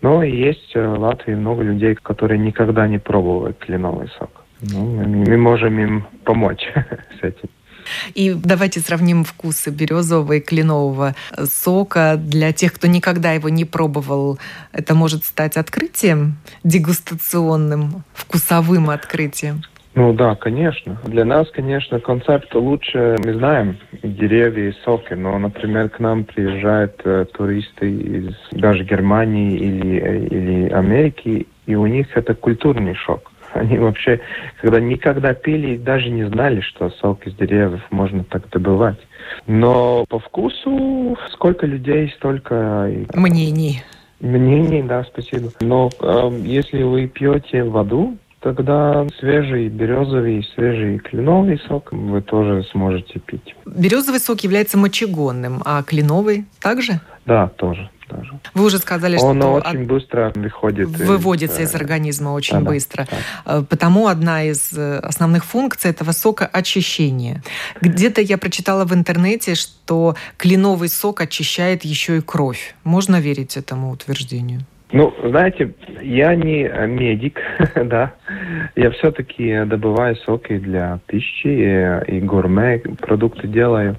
Но 0.00 0.24
есть 0.24 0.74
в 0.74 0.98
Латвии 0.98 1.34
много 1.34 1.62
людей, 1.62 1.94
которые 1.94 2.40
никогда 2.40 2.88
не 2.88 2.98
пробовали 2.98 3.52
кленовый 3.52 4.08
сок. 4.18 4.41
Ну, 4.62 4.84
мы 4.84 5.36
можем 5.36 5.78
им 5.78 6.06
помочь 6.24 6.62
с 7.20 7.24
этим. 7.24 7.48
И 8.14 8.32
давайте 8.32 8.80
сравним 8.80 9.24
вкусы 9.24 9.70
березового 9.70 10.34
и 10.34 10.40
кленового 10.40 11.14
сока. 11.44 12.16
Для 12.16 12.52
тех, 12.52 12.72
кто 12.72 12.86
никогда 12.86 13.32
его 13.32 13.48
не 13.48 13.64
пробовал, 13.64 14.38
это 14.72 14.94
может 14.94 15.24
стать 15.24 15.56
открытием 15.56 16.36
дегустационным, 16.62 18.04
вкусовым 18.14 18.90
открытием. 18.90 19.62
Ну 19.94 20.14
да, 20.14 20.36
конечно. 20.36 20.98
Для 21.04 21.26
нас, 21.26 21.50
конечно, 21.50 22.00
концепт 22.00 22.54
лучше, 22.54 23.16
мы 23.22 23.34
знаем 23.34 23.76
деревья 24.02 24.70
и 24.70 24.74
соки, 24.84 25.12
но, 25.12 25.38
например, 25.38 25.90
к 25.90 26.00
нам 26.00 26.24
приезжают 26.24 26.98
э, 27.04 27.26
туристы 27.30 27.90
из 27.90 28.34
даже 28.52 28.84
Германии 28.84 29.54
или, 29.54 30.00
э, 30.00 30.26
или 30.28 30.70
Америки, 30.70 31.46
и 31.66 31.74
у 31.74 31.86
них 31.86 32.16
это 32.16 32.34
культурный 32.34 32.94
шок. 32.94 33.31
Они 33.54 33.78
вообще, 33.78 34.20
когда 34.60 34.80
никогда 34.80 35.34
пили, 35.34 35.76
даже 35.76 36.10
не 36.10 36.24
знали, 36.28 36.60
что 36.60 36.90
сок 36.90 37.26
из 37.26 37.34
деревьев 37.34 37.82
можно 37.90 38.24
так 38.24 38.48
добывать. 38.50 38.98
Но 39.46 40.04
по 40.08 40.18
вкусу 40.18 41.16
сколько 41.32 41.66
людей, 41.66 42.12
столько... 42.16 42.90
Мнений. 43.14 43.82
Мнений, 44.20 44.82
да, 44.82 45.04
спасибо. 45.04 45.50
Но 45.60 45.90
э, 46.00 46.30
если 46.44 46.82
вы 46.82 47.08
пьете 47.08 47.64
воду, 47.64 48.16
тогда 48.40 49.06
свежий 49.18 49.68
березовый, 49.68 50.48
свежий 50.54 50.98
кленовый 50.98 51.58
сок 51.66 51.92
вы 51.92 52.22
тоже 52.22 52.62
сможете 52.70 53.18
пить. 53.18 53.54
Березовый 53.66 54.20
сок 54.20 54.40
является 54.40 54.78
мочегонным, 54.78 55.60
а 55.64 55.82
кленовый 55.82 56.46
также? 56.60 57.00
Да, 57.26 57.48
тоже 57.48 57.90
даже. 58.12 58.38
Вы 58.54 58.64
уже 58.64 58.78
сказали, 58.78 59.18
Он 59.18 59.38
что... 59.38 59.52
очень 59.54 59.82
от... 59.82 59.86
быстро 59.86 60.32
выходит. 60.34 60.88
Выводится 60.88 61.62
из, 61.62 61.70
из 61.70 61.74
организма 61.74 62.30
очень 62.30 62.60
да, 62.60 62.70
быстро. 62.70 63.08
Да. 63.44 63.58
Э, 63.58 63.64
потому 63.68 64.06
одна 64.06 64.44
из 64.44 64.72
э, 64.72 64.98
основных 64.98 65.44
функций 65.44 65.90
этого 65.90 66.12
сока– 66.12 66.46
очищение. 66.52 67.42
Где-то 67.80 68.20
я 68.20 68.38
прочитала 68.38 68.84
в 68.84 68.94
интернете, 68.94 69.54
что 69.54 70.16
кленовый 70.36 70.88
сок 70.88 71.20
очищает 71.20 71.84
еще 71.84 72.18
и 72.18 72.20
кровь. 72.20 72.74
Можно 72.84 73.20
верить 73.20 73.56
этому 73.56 73.90
утверждению? 73.90 74.64
Ну, 74.92 75.14
знаете, 75.24 75.72
я 76.02 76.34
не 76.34 76.68
медик, 76.86 77.40
да. 77.84 78.12
Я 78.76 78.90
все-таки 78.90 79.64
добываю 79.64 80.16
соки 80.16 80.58
для 80.58 81.00
пищи 81.06 81.48
и, 82.08 82.16
и 82.16 82.20
гурме 82.20 82.78
продукты 83.00 83.48
делаю. 83.48 83.96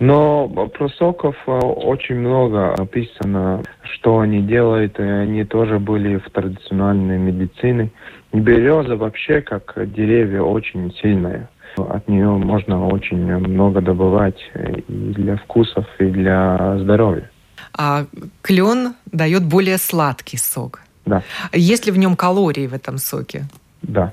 Но 0.00 0.48
про 0.48 0.88
соков 0.88 1.36
э, 1.46 1.50
очень 1.52 2.16
много 2.16 2.74
написано, 2.76 3.62
что 3.82 4.18
они 4.18 4.42
делают, 4.42 4.98
и 4.98 5.02
они 5.02 5.44
тоже 5.44 5.78
были 5.78 6.16
в 6.16 6.28
традиционной 6.30 7.18
медицине. 7.18 7.90
Береза 8.32 8.96
вообще, 8.96 9.42
как 9.42 9.74
деревья, 9.92 10.42
очень 10.42 10.92
сильная. 11.00 11.48
От 11.76 12.08
нее 12.08 12.28
можно 12.28 12.88
очень 12.88 13.24
много 13.38 13.80
добывать 13.80 14.40
и 14.56 14.84
для 14.88 15.36
вкусов, 15.36 15.86
и 16.00 16.06
для 16.06 16.78
здоровья. 16.78 17.30
А 17.76 18.06
клен 18.42 18.94
дает 19.06 19.44
более 19.44 19.78
сладкий 19.78 20.36
сок. 20.36 20.82
Да. 21.04 21.22
Есть 21.52 21.86
ли 21.86 21.92
в 21.92 21.98
нем 21.98 22.16
калории 22.16 22.66
в 22.66 22.74
этом 22.74 22.98
соке? 22.98 23.44
Да, 23.82 24.12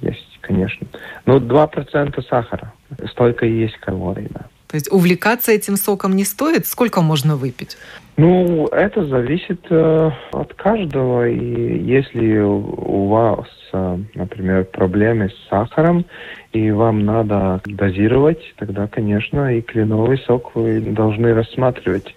есть, 0.00 0.38
конечно. 0.40 0.86
Ну, 1.26 1.38
2% 1.38 2.22
сахара. 2.28 2.72
Столько 3.10 3.46
и 3.46 3.52
есть 3.52 3.76
калорий, 3.78 4.28
да. 4.30 4.46
То 4.70 4.76
есть 4.76 4.90
увлекаться 4.92 5.50
этим 5.50 5.76
соком 5.76 6.14
не 6.14 6.24
стоит? 6.24 6.64
Сколько 6.64 7.00
можно 7.00 7.34
выпить? 7.34 7.76
Ну, 8.16 8.66
это 8.66 9.04
зависит 9.04 9.66
э, 9.68 10.10
от 10.30 10.54
каждого. 10.54 11.28
И 11.28 11.82
если 11.82 12.38
у 12.38 13.08
вас, 13.08 13.48
э, 13.72 13.98
например, 14.14 14.66
проблемы 14.66 15.30
с 15.30 15.48
сахаром, 15.48 16.06
и 16.52 16.70
вам 16.70 17.04
надо 17.04 17.60
дозировать, 17.64 18.54
тогда, 18.58 18.86
конечно, 18.86 19.56
и 19.56 19.60
кленовый 19.60 20.18
сок 20.18 20.54
вы 20.54 20.80
должны 20.80 21.34
рассматривать 21.34 22.14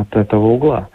от 0.00 0.14
этого 0.16 0.46
угла. 0.46 0.88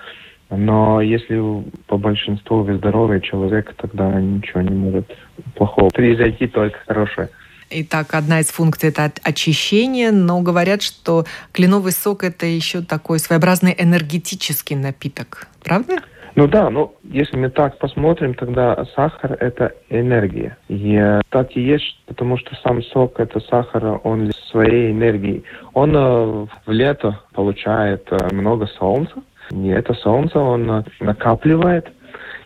Но 0.49 0.99
если 1.01 1.63
по 1.87 1.97
большинству 1.97 2.63
вы 2.63 2.75
здоровый 2.75 3.21
человек, 3.21 3.73
тогда 3.75 4.19
ничего 4.19 4.61
не 4.61 4.75
может 4.75 5.15
плохого 5.55 5.89
произойти, 5.89 6.47
только 6.47 6.79
хорошее. 6.87 7.29
Итак, 7.71 8.15
одна 8.15 8.39
из 8.39 8.47
функций– 8.47 8.89
это 8.89 9.11
очищение, 9.23 10.11
но 10.11 10.41
говорят, 10.41 10.81
что 10.81 11.25
кленовый 11.51 11.91
сок– 11.91 12.23
это 12.25 12.47
еще 12.47 12.81
такой 12.81 13.19
своеобразный 13.19 13.75
энергетический 13.77 14.75
напиток. 14.75 15.47
Правда? 15.63 15.97
Ну 16.35 16.47
да, 16.47 16.71
но 16.71 16.93
если 17.03 17.37
мы 17.37 17.49
так 17.51 17.77
посмотрим, 17.77 18.33
тогда 18.33 18.85
сахар– 18.95 19.33
это 19.39 19.73
энергия. 19.89 20.57
И 20.67 20.99
так 21.29 21.55
и 21.55 21.61
есть, 21.61 21.99
потому 22.07 22.37
что 22.39 22.55
сам 22.63 22.81
сок– 22.81 23.13
это 23.19 23.39
сахар, 23.39 23.99
он 24.03 24.31
своей 24.49 24.91
энергией. 24.91 25.43
Он 25.73 25.95
э, 25.95 26.47
в 26.65 26.71
лето 26.71 27.19
получает 27.33 28.07
э, 28.09 28.33
много 28.33 28.65
солнца, 28.65 29.13
И 29.51 29.67
это 29.67 29.93
солнце 29.93 30.39
он 30.39 30.85
накапливает, 30.99 31.87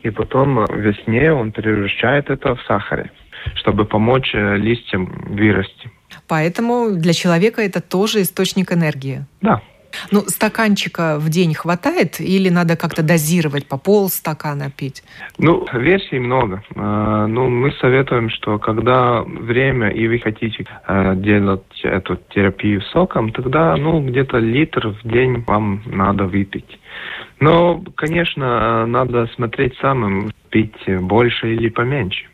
и 0.02 0.10
потом 0.10 0.66
весне 0.66 1.32
он 1.32 1.52
превращает 1.54 2.30
это 2.30 2.56
в 2.56 2.62
сахаре, 2.64 3.10
чтобы 3.56 3.86
помочь 3.86 4.32
э, 4.34 4.58
листьям 4.58 5.06
вырасти. 5.28 5.92
Поэтому 6.28 6.92
для 6.92 7.14
человека 7.14 7.62
это 7.62 7.82
тоже 7.82 8.22
источник 8.22 8.72
энергии. 8.72 9.26
Да. 9.42 9.62
Ну, 10.12 10.22
стаканчика 10.22 11.18
в 11.20 11.30
день 11.30 11.54
хватает 11.54 12.20
или 12.20 12.50
надо 12.50 12.76
как-то 12.76 13.04
дозировать, 13.04 13.68
по 13.68 13.78
полстакана 13.78 14.72
пить? 14.72 15.04
Ну, 15.38 15.66
версий 15.74 16.20
много. 16.20 16.64
А, 16.76 17.28
ну, 17.28 17.50
мы 17.50 17.72
советуем, 17.74 18.30
что 18.30 18.60
когда 18.60 19.22
время 19.22 19.90
и 19.90 20.08
вы 20.08 20.20
хотите 20.20 20.66
а, 20.86 21.16
делать 21.16 21.64
эту 21.84 22.18
терапию 22.34 22.82
соком, 22.82 23.32
тогда, 23.32 23.76
ну, 23.76 24.02
где-то 24.02 24.38
литр 24.40 24.90
в 24.90 25.08
день 25.08 25.44
вам 25.46 25.84
надо 25.86 26.26
выпить. 26.26 26.80
Но, 27.40 27.84
конечно, 27.96 28.86
надо 28.86 29.28
смотреть 29.36 29.76
самым, 29.80 30.32
пить 30.50 30.76
больше 30.88 31.54
или 31.54 31.70
поменьше. 31.70 32.26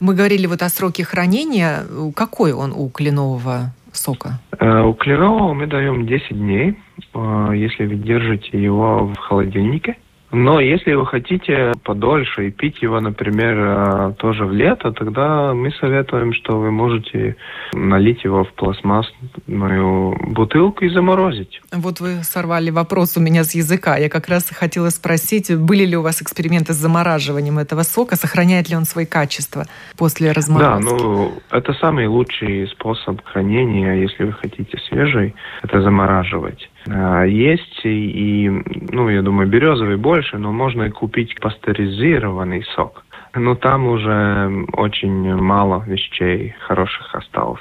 Мы 0.00 0.14
говорили 0.14 0.46
вот 0.46 0.62
о 0.62 0.68
сроке 0.68 1.04
хранения. 1.04 1.84
Какой 2.14 2.52
он 2.52 2.72
у 2.72 2.88
кленового 2.88 3.72
сока? 3.92 4.40
Э, 4.58 4.82
у 4.82 4.94
кленового 4.94 5.54
мы 5.54 5.66
даем 5.66 6.06
10 6.06 6.30
дней, 6.30 6.78
э, 7.14 7.50
если 7.54 7.86
вы 7.86 7.96
держите 7.96 8.62
его 8.62 9.06
в 9.06 9.16
холодильнике. 9.16 9.96
Но 10.32 10.60
если 10.60 10.94
вы 10.94 11.06
хотите 11.06 11.72
подольше 11.84 12.48
и 12.48 12.50
пить 12.50 12.82
его, 12.82 13.00
например, 13.00 13.54
э, 13.58 14.12
тоже 14.18 14.44
в 14.44 14.52
лето, 14.52 14.92
тогда 14.92 15.54
мы 15.54 15.70
советуем, 15.72 16.32
что 16.32 16.58
вы 16.58 16.70
можете 16.70 17.36
налить 17.72 18.24
его 18.24 18.44
в 18.44 18.52
пластмассовую 18.54 20.16
бутылку 20.32 20.84
и 20.84 20.88
заморозить. 20.88 21.60
Вот 21.72 22.00
вы 22.00 22.24
сорвали 22.24 22.70
вопрос 22.70 23.16
у 23.16 23.20
меня 23.20 23.44
с 23.44 23.54
языка. 23.54 23.96
Я 23.96 24.08
как 24.08 24.28
раз 24.28 24.50
хотела 24.50 24.90
спросить, 24.90 25.54
были 25.56 25.84
ли 25.84 25.96
у 25.96 26.02
вас 26.02 26.20
эксперименты 26.20 26.72
с 26.72 26.76
замораживанием 26.76 27.58
этого 27.58 27.82
сока, 27.82 28.16
сохраняет 28.16 28.68
ли 28.68 28.76
он 28.76 28.84
свои 28.84 29.06
качества 29.06 29.66
после 29.96 30.32
разморозки? 30.32 30.84
Да, 30.84 30.96
ну 30.98 31.32
это 31.50 31.72
самый 31.74 32.08
лучший 32.08 32.66
способ 32.68 33.24
хранения, 33.24 33.94
если 33.94 34.24
вы 34.24 34.32
хотите 34.32 34.76
свежий, 34.88 35.34
это 35.62 35.80
замораживать. 35.82 36.68
А, 36.88 37.24
есть 37.24 37.80
и, 37.84 38.48
ну, 38.90 39.08
я 39.08 39.22
думаю, 39.22 39.48
березовый 39.48 39.96
больше, 39.96 40.38
но 40.38 40.52
можно 40.52 40.84
и 40.84 40.90
купить 40.90 41.38
пастеризированный 41.40 42.64
сок. 42.74 43.04
Но 43.34 43.54
там 43.54 43.86
уже 43.86 44.66
очень 44.72 45.34
мало 45.34 45.84
вещей 45.86 46.54
хороших 46.66 47.14
осталось. 47.14 47.60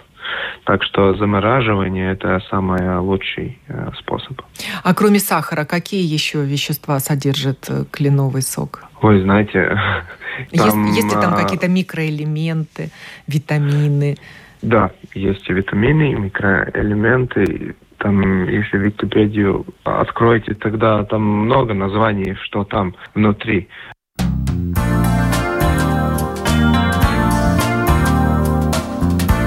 Так 0.63 0.83
что 0.83 1.13
замораживание– 1.15 2.11
это 2.13 2.41
самый 2.49 2.97
лучший 2.97 3.59
э, 3.67 3.91
способ. 3.99 4.41
А 4.83 4.93
кроме 4.95 5.19
сахара, 5.19 5.65
какие 5.65 6.01
еще 6.01 6.43
вещества 6.43 6.99
содержит 6.99 7.65
э, 7.69 7.83
кленовый 7.91 8.41
сок? 8.41 8.83
Ой, 9.01 9.21
знаете, 9.21 9.77
там, 10.55 10.85
есть, 10.85 10.95
есть 10.95 11.15
ли 11.15 11.21
там 11.21 11.33
а, 11.33 11.37
какие-то 11.37 11.67
микроэлементы, 11.67 12.89
витамины? 13.27 14.17
Да, 14.61 14.91
есть 15.13 15.47
витамины, 15.47 16.15
микроэлементы. 16.15 17.75
Там, 17.97 18.47
если 18.47 18.77
Википедию 18.77 19.65
откроете, 19.83 20.53
тогда 20.53 21.03
там 21.05 21.21
много 21.21 21.73
названий, 21.73 22.35
что 22.43 22.63
там 22.63 22.95
внутри. 23.13 23.67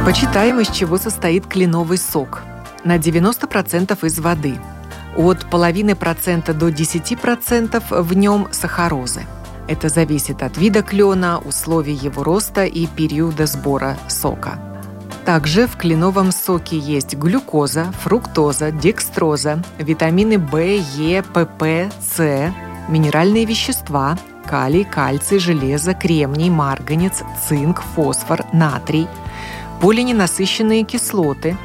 Почитаем, 0.04 0.58
из 0.60 0.70
чего 0.70 0.96
состоит 0.96 1.46
кленовый 1.46 1.98
сок. 1.98 2.42
На 2.82 2.96
90% 2.96 4.06
из 4.06 4.18
воды. 4.18 4.54
От 5.16 5.44
половины 5.50 5.94
процента 5.94 6.54
до 6.54 6.68
10% 6.70 8.02
в 8.02 8.16
нем 8.16 8.48
сахарозы. 8.50 9.20
Это 9.68 9.90
зависит 9.90 10.42
от 10.42 10.56
вида 10.56 10.82
клена, 10.82 11.38
условий 11.38 11.92
его 11.92 12.24
роста 12.24 12.64
и 12.64 12.86
периода 12.86 13.44
сбора 13.44 13.98
сока. 14.08 14.67
Также 15.28 15.66
в 15.66 15.76
кленовом 15.76 16.32
соке 16.32 16.78
есть 16.78 17.14
глюкоза, 17.14 17.92
фруктоза, 18.00 18.70
декстроза, 18.70 19.62
витамины 19.76 20.38
В, 20.38 20.56
Е, 20.56 21.22
ПП, 21.22 21.92
С, 22.00 22.50
минеральные 22.88 23.44
вещества, 23.44 24.16
калий, 24.46 24.84
кальций, 24.84 25.38
железо, 25.38 25.92
кремний, 25.92 26.48
марганец, 26.48 27.22
цинк, 27.46 27.82
фосфор, 27.94 28.46
натрий, 28.54 29.06
полиненасыщенные 29.82 30.84
кислоты, 30.84 31.58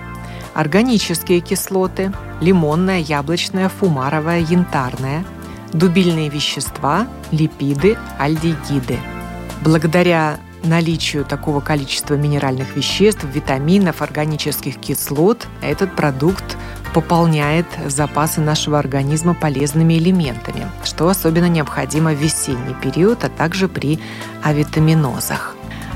органические 0.54 1.40
кислоты, 1.40 2.12
лимонная, 2.42 3.00
яблочная, 3.00 3.70
фумаровая, 3.70 4.42
янтарная, 4.42 5.24
дубильные 5.72 6.28
вещества, 6.28 7.08
липиды, 7.32 7.98
альдегиды. 8.20 9.00
Благодаря 9.62 10.38
наличию 10.64 11.26
такого 11.26 11.60
количества 11.60 12.16
минеральных 12.16 12.76
веществ, 12.76 13.24
витаминов, 13.24 14.02
органических 14.02 14.78
кислот 14.80 15.48
этот 15.62 15.96
продукт 15.96 16.58
пополняет 16.94 17.66
запасы 17.88 18.40
нашего 18.42 18.78
организма 18.80 19.34
полезными 19.34 19.96
элементами, 19.96 20.68
что 20.84 21.10
особенно 21.10 21.50
необходимо 21.50 22.12
в 22.12 22.18
весенний 22.18 22.76
период, 22.82 23.24
а 23.24 23.30
также 23.30 23.68
при 23.68 24.00
авитаминозах. 24.44 25.56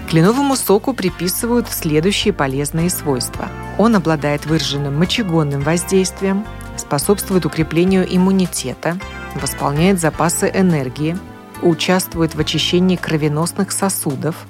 Кленовому 0.10 0.56
соку 0.56 0.93
приписывают 0.93 1.67
следующие 1.67 2.34
полезные 2.34 2.89
свойства. 2.89 3.49
Он 3.77 3.95
обладает 3.95 4.45
выраженным 4.45 4.97
мочегонным 4.97 5.62
воздействием, 5.62 6.45
способствует 6.77 7.45
укреплению 7.45 8.08
иммунитета, 8.10 8.97
восполняет 9.36 9.99
запасы 9.99 10.49
энергии, 10.53 11.17
участвует 11.62 12.36
в 12.36 12.39
очищении 12.39 12.95
кровеносных 12.95 13.71
сосудов, 13.71 14.47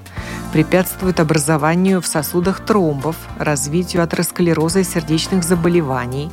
препятствует 0.52 1.20
образованию 1.20 2.02
в 2.02 2.08
сосудах 2.08 2.66
тромбов, 2.66 3.16
развитию 3.38 4.04
атеросклероза 4.04 4.80
и 4.80 4.84
сердечных 4.84 5.44
заболеваний, 5.44 6.32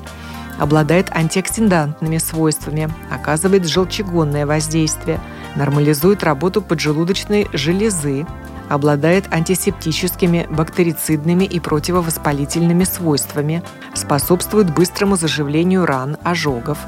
обладает 0.59 1.11
антиоксидантными 1.11 2.19
свойствами, 2.19 2.89
оказывает 3.11 3.67
желчегонное 3.67 4.47
воздействие, 4.47 5.21
нормализует 5.57 6.23
работу 6.23 6.63
поджелудочной 6.63 7.49
железы, 7.53 8.27
обладает 8.69 9.33
антисептическими, 9.33 10.47
бактерицидными 10.51 11.45
и 11.45 11.61
противовоспалительными 11.61 12.85
свойствами, 12.85 13.63
способствует 13.95 14.73
быстрому 14.73 15.17
заживлению 15.17 15.87
ран, 15.87 16.17
ожогов, 16.23 16.79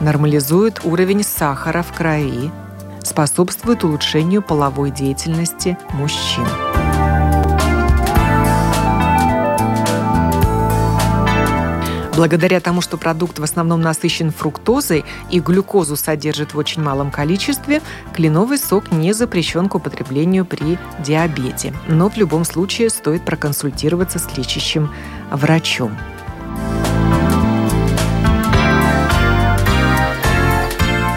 нормализует 0.00 0.80
уровень 0.84 1.24
сахара 1.24 1.82
в 1.82 1.92
крови, 1.92 2.50
способствует 3.06 3.84
улучшению 3.84 4.42
половой 4.42 4.90
деятельности 4.90 5.78
мужчин. 5.94 6.44
Благодаря 12.16 12.60
тому, 12.60 12.80
что 12.80 12.96
продукт 12.96 13.38
в 13.38 13.42
основном 13.42 13.82
насыщен 13.82 14.30
фруктозой 14.30 15.04
и 15.30 15.38
глюкозу 15.38 15.96
содержит 15.96 16.54
в 16.54 16.58
очень 16.58 16.82
малом 16.82 17.10
количестве, 17.10 17.82
кленовый 18.14 18.56
сок 18.56 18.90
не 18.90 19.12
запрещен 19.12 19.68
к 19.68 19.74
употреблению 19.74 20.46
при 20.46 20.78
диабете. 20.98 21.74
Но 21.88 22.08
в 22.08 22.16
любом 22.16 22.46
случае 22.46 22.88
стоит 22.88 23.22
проконсультироваться 23.22 24.18
с 24.18 24.34
лечащим 24.34 24.90
врачом. 25.30 25.94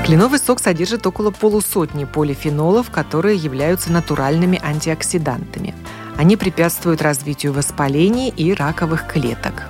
Кленовый 0.09 0.39
сок 0.39 0.59
содержит 0.59 1.05
около 1.05 1.29
полусотни 1.29 2.03
полифенолов, 2.03 2.89
которые 2.89 3.35
являются 3.35 3.91
натуральными 3.91 4.59
антиоксидантами. 4.59 5.75
Они 6.17 6.35
препятствуют 6.35 7.03
развитию 7.03 7.53
воспалений 7.53 8.29
и 8.29 8.51
раковых 8.55 9.05
клеток. 9.05 9.65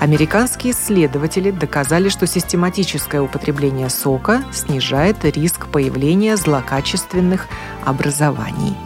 Американские 0.00 0.72
исследователи 0.72 1.52
доказали, 1.52 2.08
что 2.08 2.26
систематическое 2.26 3.22
употребление 3.22 3.88
сока 3.88 4.42
снижает 4.52 5.24
риск 5.24 5.68
появления 5.68 6.36
злокачественных 6.36 7.46
образований. 7.84 8.76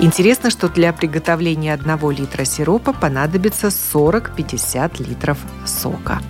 Интересно, 0.00 0.48
что 0.48 0.70
для 0.70 0.90
приготовления 0.94 1.74
1 1.74 2.10
литра 2.12 2.46
сиропа 2.46 2.94
понадобится 2.94 3.66
40-50 3.66 5.06
литров 5.06 5.36
сока. 5.66 6.22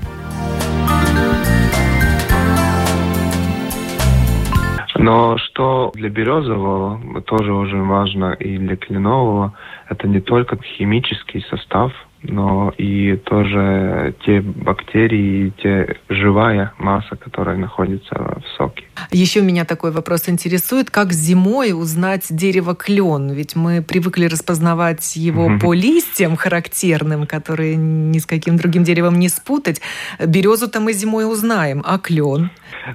Но 4.98 5.38
что 5.38 5.92
для 5.94 6.08
березового 6.08 7.20
тоже 7.22 7.52
очень 7.52 7.86
важно 7.86 8.32
и 8.32 8.58
для 8.58 8.76
кленового, 8.76 9.52
это 9.88 10.08
не 10.08 10.20
только 10.20 10.58
химический 10.60 11.46
состав, 11.48 11.92
но 12.22 12.72
и 12.76 13.16
тоже 13.16 14.14
те 14.24 14.40
бактерии, 14.40 15.52
те 15.62 15.96
живая 16.08 16.72
масса, 16.78 17.14
которая 17.14 17.56
находится 17.56 18.16
в 18.16 18.48
соке. 18.56 18.85
Еще 19.10 19.40
меня 19.40 19.64
такой 19.64 19.90
вопрос 19.90 20.28
интересует, 20.28 20.90
как 20.90 21.12
зимой 21.12 21.72
узнать 21.72 22.26
дерево 22.30 22.74
клен? 22.74 23.30
Ведь 23.30 23.56
мы 23.56 23.82
привыкли 23.82 24.26
распознавать 24.26 25.16
его 25.16 25.58
по 25.58 25.74
листьям 25.74 26.36
характерным, 26.36 27.26
которые 27.26 27.76
ни 27.76 28.18
с 28.18 28.26
каким 28.26 28.56
другим 28.56 28.84
деревом 28.84 29.18
не 29.18 29.28
спутать. 29.28 29.80
Березу-то 30.24 30.80
мы 30.80 30.92
зимой 30.92 31.30
узнаем, 31.30 31.82
а 31.84 31.98
клен? 31.98 32.50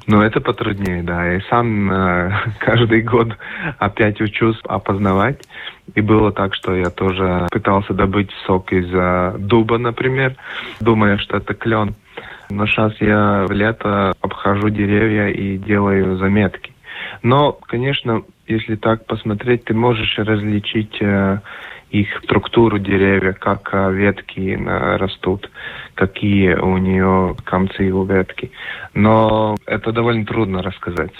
Ну, 0.08 0.22
это 0.22 0.40
потруднее, 0.42 1.04
да. 1.04 1.26
Я 1.26 1.42
сам 1.50 1.92
э, 1.92 2.32
каждый 2.60 3.02
год 3.02 3.38
опять 3.80 4.22
учусь 4.22 4.60
опознавать. 4.64 5.42
И 5.96 6.02
было 6.02 6.32
так, 6.32 6.56
что 6.56 6.74
я 6.76 6.90
тоже 6.90 7.48
пытался 7.52 7.94
добыть 7.94 8.30
сок 8.46 8.72
из 8.72 8.88
дуба, 9.40 9.78
например, 9.78 10.38
думая, 10.80 11.18
что 11.18 11.38
это 11.38 11.54
клен. 11.54 11.96
Но 12.52 12.68
сейчас 12.68 12.94
я 13.00 13.46
в 13.48 13.52
лето 13.52 14.14
обхожу 14.22 14.70
деревья 14.70 15.30
и 15.30 15.58
делаю 15.58 16.18
заметки. 16.18 16.74
Но, 17.24 17.54
конечно, 17.54 18.24
если 18.48 18.76
так 18.76 19.06
посмотреть, 19.06 19.66
ты 19.66 19.74
можешь 19.74 20.18
различить 20.18 21.02
э, 21.02 21.40
их 21.92 22.08
структуру 22.24 22.80
деревья, 22.80 23.34
как 23.34 23.70
э, 23.74 23.94
ветки 23.94 24.58
э, 24.60 24.96
растут, 24.98 25.50
какие 25.96 26.54
у 26.54 26.78
нее 26.78 27.36
концы 27.44 27.92
у 27.92 28.04
ветки. 28.06 28.52
Но 28.94 29.56
это 29.66 29.92
довольно 29.92 30.26
трудно 30.26 30.62
рассказать. 30.62 31.14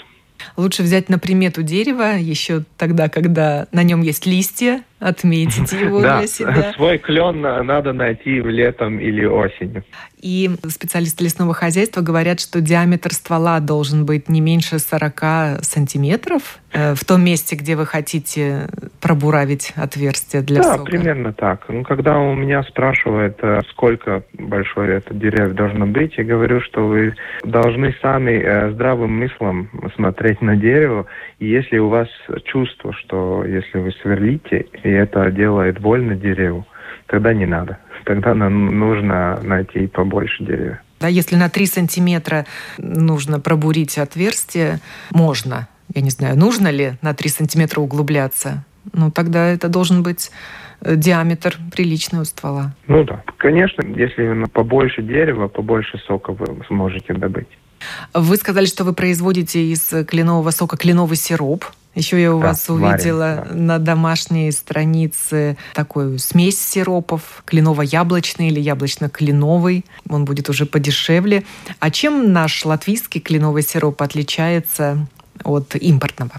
Лучше 0.56 0.82
взять 0.82 1.08
на 1.08 1.18
примету 1.18 1.62
дерева 1.62 2.16
еще 2.18 2.64
тогда, 2.76 3.08
когда 3.08 3.66
на 3.72 3.82
нем 3.82 4.00
есть 4.00 4.26
листья, 4.26 4.82
отметить 5.02 5.72
его 5.84 6.00
для 6.00 6.26
себя. 6.26 6.72
Свой 6.74 6.98
клен 6.98 7.40
надо 7.40 7.92
найти 7.92 8.40
в 8.40 8.48
летом 8.48 8.98
или 8.98 9.24
осенью. 9.24 9.84
И 10.22 10.48
специалисты 10.68 11.24
лесного 11.24 11.52
хозяйства 11.52 12.00
говорят, 12.00 12.38
что 12.38 12.60
диаметр 12.60 13.12
ствола 13.12 13.58
должен 13.58 14.06
быть 14.06 14.28
не 14.28 14.40
меньше 14.40 14.78
40 14.78 15.64
сантиметров 15.64 16.60
э, 16.72 16.94
в 16.94 17.04
том 17.04 17.24
месте, 17.24 17.56
где 17.56 17.74
вы 17.74 17.86
хотите 17.86 18.68
пробуравить 19.00 19.72
отверстие 19.74 20.42
для 20.42 20.62
да, 20.62 20.76
сока. 20.76 20.84
Да, 20.84 20.84
примерно 20.84 21.32
так. 21.32 21.64
Ну, 21.68 21.82
когда 21.82 22.20
у 22.20 22.36
меня 22.36 22.62
спрашивают, 22.62 23.36
э, 23.42 23.62
сколько 23.70 24.22
большое 24.34 24.98
это 24.98 25.12
дерево 25.12 25.54
должно 25.54 25.86
быть, 25.86 26.16
я 26.16 26.22
говорю, 26.22 26.60
что 26.60 26.86
вы 26.86 27.16
должны 27.42 27.92
сами 28.00 28.30
э, 28.30 28.70
здравым 28.70 29.18
мыслом 29.18 29.70
смотреть 29.96 30.40
на 30.40 30.54
дерево. 30.54 31.06
И 31.40 31.48
если 31.48 31.78
у 31.78 31.88
вас 31.88 32.06
чувство, 32.44 32.92
что 32.92 33.44
если 33.44 33.80
вы 33.80 33.90
сверлите, 34.02 34.66
это 34.92 35.30
делает 35.30 35.80
больно 35.80 36.14
дереву, 36.14 36.66
тогда 37.06 37.32
не 37.34 37.46
надо 37.46 37.78
тогда 38.04 38.34
нам 38.34 38.78
нужно 38.78 39.40
найти 39.42 39.86
побольше 39.86 40.44
деревьев. 40.44 40.78
Да, 41.00 41.08
если 41.08 41.36
на 41.36 41.48
3 41.48 41.66
сантиметра 41.66 42.46
нужно 42.78 43.40
пробурить 43.40 43.98
отверстие, 43.98 44.78
можно. 45.10 45.68
Я 45.94 46.02
не 46.02 46.10
знаю, 46.10 46.38
нужно 46.38 46.68
ли 46.68 46.94
на 47.02 47.14
3 47.14 47.28
сантиметра 47.28 47.80
углубляться. 47.80 48.64
Ну, 48.92 49.10
тогда 49.10 49.48
это 49.48 49.68
должен 49.68 50.02
быть 50.02 50.30
э, 50.80 50.96
диаметр 50.96 51.56
приличного 51.74 52.24
ствола. 52.24 52.74
Ну 52.86 53.04
да. 53.04 53.22
Конечно, 53.36 53.82
если 53.82 54.44
побольше 54.52 55.02
дерева, 55.02 55.48
побольше 55.48 55.98
сока 56.06 56.32
вы 56.32 56.64
сможете 56.66 57.14
добыть. 57.14 57.48
Вы 58.14 58.36
сказали, 58.36 58.66
что 58.66 58.84
вы 58.84 58.92
производите 58.92 59.60
из 59.60 59.92
кленового 60.06 60.50
сока 60.50 60.76
кленовый 60.76 61.16
сироп. 61.16 61.64
Еще 61.94 62.22
я 62.22 62.34
у 62.34 62.40
да, 62.40 62.48
вас 62.48 62.70
увидела 62.70 63.44
варим, 63.44 63.50
да. 63.50 63.54
на 63.54 63.78
домашней 63.78 64.50
странице 64.50 65.56
такую 65.74 66.18
смесь 66.18 66.58
сиропов, 66.58 67.42
кленово-яблочный 67.46 68.48
или 68.48 68.60
яблочно-кленовый. 68.60 69.84
Он 70.08 70.24
будет 70.24 70.48
уже 70.48 70.64
подешевле. 70.64 71.42
А 71.80 71.90
чем 71.90 72.32
наш 72.32 72.64
латвийский 72.64 73.20
кленовый 73.20 73.62
сироп 73.62 74.00
отличается 74.00 75.06
от 75.44 75.74
импортного? 75.76 76.32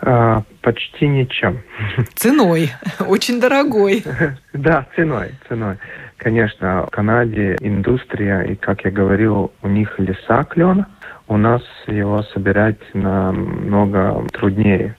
А, 0.00 0.42
почти 0.60 1.08
ничем. 1.08 1.62
Ценой. 2.14 2.70
Очень 3.00 3.40
дорогой. 3.40 4.04
Да, 4.52 4.88
ценой, 4.96 5.36
ценой. 5.48 5.76
Конечно, 6.16 6.86
в 6.86 6.90
Канаде 6.90 7.56
индустрия, 7.60 8.40
и, 8.40 8.56
как 8.56 8.84
я 8.84 8.90
говорил, 8.90 9.52
у 9.62 9.68
них 9.68 9.96
леса 10.00 10.42
клена– 10.44 10.88
у 11.28 11.36
нас 11.36 11.62
его 11.86 12.22
собирать 12.34 12.78
намного 12.94 14.24
труднее. 14.32 14.96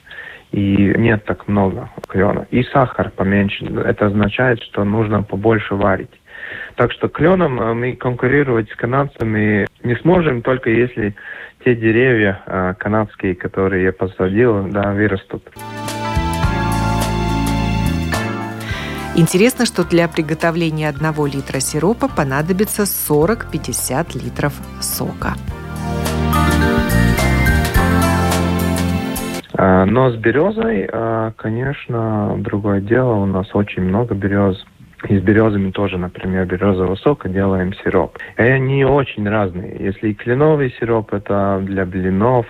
И 0.52 0.94
нет 0.98 1.26
так 1.26 1.48
много 1.48 1.90
клена. 2.08 2.48
И 2.50 2.64
сахар 2.64 3.12
поменьше. 3.12 3.66
Это 3.66 4.08
означает, 4.08 4.62
что 4.64 4.84
нужно 4.84 5.22
побольше 5.22 5.76
варить. 5.76 6.10
Так 6.76 6.92
что 6.92 7.08
кленом 7.08 7.60
э, 7.62 7.74
мы 7.74 7.96
конкурировать 7.96 8.70
с 8.72 8.76
канадцами 8.76 9.68
не 9.84 9.96
сможем, 9.98 10.42
только 10.42 10.70
если 10.72 11.16
те 11.64 11.76
деревья 11.76 12.42
э, 12.46 12.74
канадские, 12.80 13.36
которые 13.36 13.84
я 13.84 13.94
посадил, 13.94 14.68
да, 14.70 14.94
вырастут. 14.94 15.44
Интересно, 19.16 19.66
что 19.66 19.84
для 19.84 20.08
приготовления 20.08 20.88
одного 20.88 21.28
литра 21.28 21.60
сиропа 21.60 22.08
понадобится 22.08 22.84
40-50 22.84 24.18
литров 24.24 24.54
сока. 24.80 25.34
Но 29.86 30.10
с 30.10 30.16
березой, 30.16 30.88
а, 30.90 31.34
конечно, 31.36 32.36
другое 32.38 32.80
дело. 32.80 33.16
У 33.16 33.26
нас 33.26 33.54
очень 33.54 33.84
много 33.84 34.16
берез. 34.16 34.64
И 35.10 35.18
с 35.18 35.22
березами 35.22 35.72
тоже, 35.72 35.98
например, 35.98 36.46
березового 36.46 36.96
сока 36.96 37.28
делаем 37.28 37.74
сироп. 37.74 38.18
И 38.38 38.42
они 38.42 38.86
очень 38.86 39.28
разные. 39.28 39.76
Если 39.80 40.14
кленовый 40.14 40.74
сироп 40.80 41.14
это 41.14 41.62
для 41.64 41.86
блинов, 41.86 42.46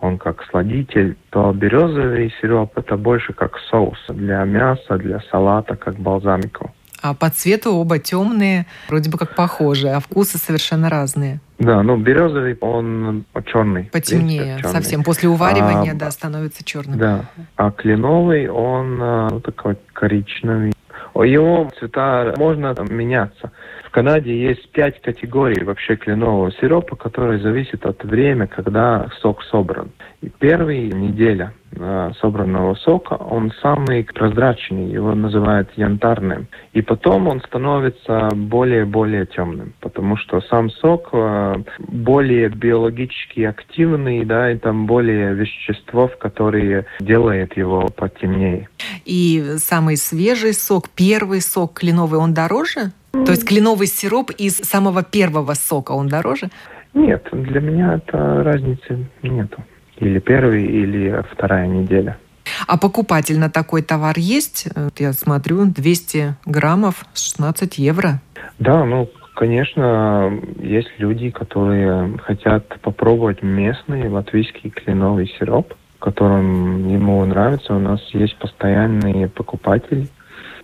он 0.00 0.18
как 0.18 0.44
сладитель, 0.50 1.16
то 1.30 1.52
березовый 1.52 2.32
сироп 2.40 2.78
это 2.78 2.96
больше 2.96 3.32
как 3.32 3.58
соус 3.70 3.98
для 4.08 4.44
мяса, 4.44 4.98
для 4.98 5.20
салата, 5.30 5.74
как 5.74 5.96
бальзамику. 5.96 6.70
А 7.02 7.14
по 7.14 7.30
цвету 7.30 7.72
оба 7.72 7.98
темные, 7.98 8.66
вроде 8.88 9.10
бы 9.10 9.18
как 9.18 9.34
похожие, 9.34 9.94
а 9.94 10.00
вкусы 10.00 10.38
совершенно 10.38 10.88
разные. 10.88 11.40
Да, 11.58 11.82
ну 11.82 11.96
березовый, 11.96 12.56
он 12.60 13.24
черный. 13.46 13.84
Потемнее 13.84 14.58
черный. 14.58 14.72
совсем. 14.72 15.04
После 15.04 15.28
уваривания, 15.28 15.92
а, 15.92 15.94
да, 15.94 16.10
становится 16.10 16.64
черным. 16.64 16.98
Да. 16.98 17.24
А 17.56 17.70
кленовый, 17.70 18.48
он 18.48 18.96
ну, 18.96 19.40
такой 19.40 19.76
коричневый. 19.92 20.72
Его 21.14 21.70
цвета 21.78 22.34
можно 22.36 22.74
меняться. 22.90 23.50
Канаде 23.96 24.38
есть 24.38 24.68
пять 24.72 25.00
категорий 25.00 25.64
вообще 25.64 25.96
кленового 25.96 26.52
сиропа, 26.60 26.96
которые 26.96 27.40
зависят 27.40 27.86
от 27.86 28.04
времени, 28.04 28.44
когда 28.44 29.08
сок 29.22 29.42
собран. 29.44 29.90
И 30.20 30.28
первая 30.28 30.92
неделя 30.92 31.54
э, 31.74 32.10
собранного 32.20 32.74
сока, 32.74 33.14
он 33.14 33.52
самый 33.62 34.04
прозрачный, 34.04 34.90
его 34.90 35.14
называют 35.14 35.70
янтарным. 35.76 36.46
И 36.74 36.82
потом 36.82 37.26
он 37.26 37.40
становится 37.40 38.28
более-более 38.34 39.24
темным, 39.24 39.72
потому 39.80 40.18
что 40.18 40.42
сам 40.42 40.68
сок 40.68 41.08
э, 41.14 41.54
более 41.78 42.50
биологически 42.50 43.44
активный, 43.44 44.26
да, 44.26 44.52
и 44.52 44.58
там 44.58 44.86
более 44.86 45.32
веществ, 45.32 46.18
которые 46.18 46.84
делают 47.00 47.56
его 47.56 47.88
потемнее. 47.88 48.68
И 49.06 49.54
самый 49.56 49.96
свежий 49.96 50.52
сок, 50.52 50.90
первый 50.90 51.40
сок 51.40 51.78
кленовый, 51.78 52.20
он 52.20 52.34
дороже? 52.34 52.92
То 53.24 53.32
есть 53.32 53.44
кленовый 53.44 53.86
сироп 53.86 54.30
из 54.30 54.56
самого 54.58 55.02
первого 55.02 55.54
сока, 55.54 55.92
он 55.92 56.08
дороже? 56.08 56.50
Нет, 56.94 57.26
для 57.32 57.60
меня 57.60 57.94
это 57.94 58.42
разницы 58.42 59.06
нету. 59.22 59.64
Или 59.98 60.18
первый, 60.18 60.64
или 60.64 61.24
вторая 61.32 61.66
неделя. 61.66 62.18
А 62.66 62.78
покупатель 62.78 63.38
на 63.38 63.50
такой 63.50 63.82
товар 63.82 64.14
есть? 64.18 64.68
Я 64.98 65.12
смотрю, 65.12 65.64
200 65.66 66.36
граммов, 66.46 67.04
16 67.14 67.78
евро. 67.78 68.20
Да, 68.58 68.84
ну, 68.84 69.08
конечно, 69.34 70.32
есть 70.60 70.90
люди, 70.98 71.30
которые 71.30 72.16
хотят 72.18 72.80
попробовать 72.80 73.42
местный 73.42 74.08
латвийский 74.08 74.70
кленовый 74.70 75.26
сироп, 75.38 75.74
которым 75.98 76.88
ему 76.88 77.24
нравится. 77.24 77.74
У 77.74 77.78
нас 77.78 78.00
есть 78.12 78.36
постоянные 78.38 79.28
покупатели. 79.28 80.08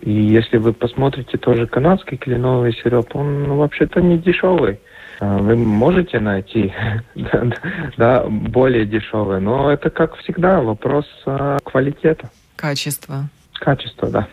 И 0.03 0.11
если 0.11 0.57
вы 0.57 0.73
посмотрите 0.73 1.37
тоже 1.37 1.65
канадский 1.65 2.17
кленовый 2.17 2.73
сироп, 2.73 3.15
он 3.15 3.43
ну, 3.43 3.55
вообще-то 3.55 4.01
не 4.01 4.17
дешевый. 4.17 4.81
А, 5.21 5.37
вы 5.37 5.55
можете 5.55 6.19
найти 6.19 6.73
да, 7.97 8.25
более 8.27 8.85
дешевый, 8.85 9.39
но 9.39 9.71
это, 9.71 9.89
как 9.89 10.17
всегда, 10.17 10.59
вопрос 10.59 11.05
а, 11.25 11.57
квалитета. 11.63 12.29
Качества. 12.57 13.29
Качество, 13.53 14.09
да. 14.09 14.27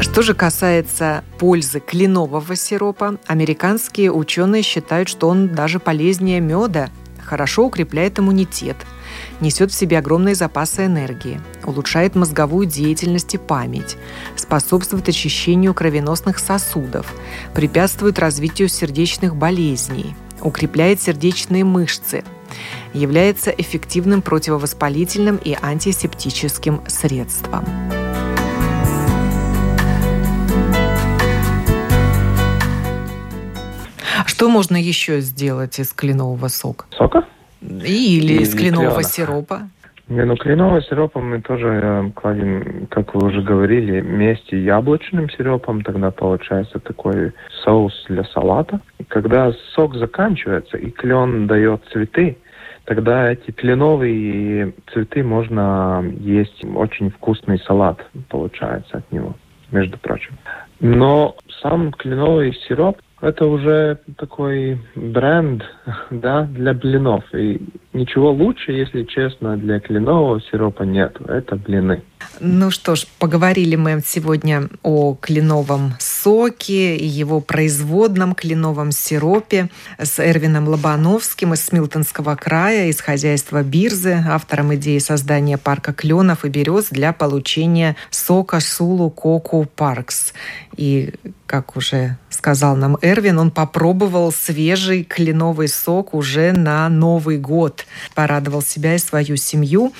Что 0.00 0.22
же 0.22 0.34
касается 0.34 1.24
пользы 1.40 1.80
кленового 1.80 2.54
сиропа, 2.54 3.16
американские 3.26 4.12
ученые 4.12 4.62
считают, 4.62 5.08
что 5.08 5.28
он 5.28 5.48
даже 5.48 5.80
полезнее 5.80 6.38
меда, 6.38 6.90
хорошо 7.20 7.66
укрепляет 7.66 8.20
иммунитет– 8.20 8.76
несет 9.40 9.70
в 9.70 9.74
себе 9.74 9.98
огромные 9.98 10.34
запасы 10.34 10.86
энергии, 10.86 11.40
улучшает 11.64 12.14
мозговую 12.14 12.66
деятельность 12.66 13.34
и 13.34 13.38
память, 13.38 13.96
способствует 14.36 15.08
очищению 15.08 15.74
кровеносных 15.74 16.38
сосудов, 16.38 17.12
препятствует 17.54 18.18
развитию 18.18 18.68
сердечных 18.68 19.36
болезней, 19.36 20.14
укрепляет 20.40 21.00
сердечные 21.00 21.64
мышцы, 21.64 22.24
является 22.92 23.50
эффективным 23.50 24.22
противовоспалительным 24.22 25.36
и 25.36 25.56
антисептическим 25.60 26.82
средством. 26.88 27.64
Что 34.26 34.48
можно 34.48 34.76
еще 34.76 35.20
сделать 35.20 35.78
из 35.78 35.92
кленового 35.92 36.48
сока? 36.48 36.86
Сока? 36.96 37.26
Или 37.62 38.42
из 38.42 38.54
кленового 38.54 39.02
сиропа? 39.02 39.68
Не, 40.10 40.24
ну 40.24 40.36
кленового 40.36 40.82
сиропа 40.82 41.20
мы 41.20 41.40
тоже 41.40 41.68
э, 41.68 42.10
кладем, 42.16 42.88
как 42.90 43.14
вы 43.14 43.28
уже 43.28 43.42
говорили, 43.42 44.00
вместе 44.00 44.60
яблочным 44.60 45.30
сиропом, 45.30 45.82
тогда 45.82 46.10
получается 46.10 46.80
такой 46.80 47.32
соус 47.62 48.06
для 48.08 48.24
салата. 48.24 48.80
И 48.98 49.04
когда 49.04 49.52
сок 49.74 49.94
заканчивается 49.94 50.78
и 50.78 50.90
клен 50.90 51.46
дает 51.46 51.82
цветы, 51.92 52.38
тогда 52.86 53.30
эти 53.30 53.52
кленовые 53.52 54.74
цветы 54.92 55.22
можно 55.22 56.04
есть. 56.18 56.64
Очень 56.74 57.10
вкусный 57.10 57.60
салат 57.60 58.04
получается 58.30 58.98
от 58.98 59.12
него, 59.12 59.36
между 59.70 59.96
прочим. 59.98 60.36
Но 60.80 61.36
сам 61.62 61.92
кленовый 61.92 62.52
сироп 62.66 62.98
это 63.20 63.46
уже 63.46 63.98
такой 64.16 64.80
бренд, 64.94 65.62
да, 66.10 66.44
для 66.44 66.74
блинов. 66.74 67.24
И 67.34 67.60
ничего 67.92 68.32
лучше, 68.32 68.72
если 68.72 69.04
честно, 69.04 69.56
для 69.56 69.80
кленового 69.80 70.40
сиропа 70.40 70.82
нет. 70.82 71.16
Это 71.26 71.56
блины. 71.56 72.02
Ну 72.38 72.70
что 72.70 72.94
ж, 72.94 73.06
поговорили 73.18 73.76
мы 73.76 74.00
сегодня 74.04 74.68
о 74.82 75.14
кленовом 75.14 75.94
соке 75.98 76.96
и 76.96 77.06
его 77.06 77.40
производном 77.40 78.34
кленовом 78.34 78.92
сиропе 78.92 79.70
с 79.98 80.20
Эрвином 80.20 80.68
Лобановским 80.68 81.54
из 81.54 81.64
Смилтонского 81.64 82.36
края, 82.36 82.86
из 82.86 83.00
хозяйства 83.00 83.62
Бирзы, 83.62 84.22
автором 84.28 84.74
идеи 84.74 84.98
создания 84.98 85.58
парка 85.58 85.92
кленов 85.92 86.44
и 86.44 86.48
берез 86.48 86.88
для 86.90 87.12
получения 87.12 87.96
сока 88.10 88.60
Сулу 88.60 89.10
Коку 89.10 89.66
Паркс. 89.74 90.32
И, 90.76 91.14
как 91.46 91.76
уже 91.76 92.16
сказал 92.30 92.76
нам 92.76 92.96
Эрвин, 93.02 93.38
он 93.38 93.50
попробовал 93.50 94.32
свежий 94.32 95.04
кленовый 95.04 95.68
сок 95.68 96.14
уже 96.14 96.52
на 96.52 96.88
Новый 96.88 97.38
год. 97.38 97.79
Порадовал 98.14 98.62
себя 98.62 98.94
и 98.94 98.98
свою 98.98 99.36
семью 99.36 99.92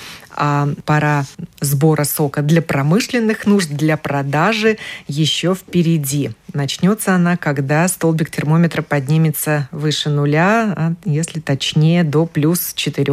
пора 0.84 1.24
сбора 1.60 2.04
сока 2.04 2.42
для 2.42 2.62
промышленных 2.62 3.46
нужд, 3.46 3.70
для 3.70 3.96
продажи 3.96 4.78
еще 5.06 5.54
впереди. 5.54 6.30
Начнется 6.52 7.14
она, 7.14 7.36
когда 7.36 7.86
столбик 7.86 8.30
термометра 8.30 8.82
поднимется 8.82 9.68
выше 9.70 10.10
нуля, 10.10 10.74
а 10.76 10.92
если 11.04 11.40
точнее 11.40 12.02
до 12.02 12.26
плюс 12.26 12.72
4 12.74 13.12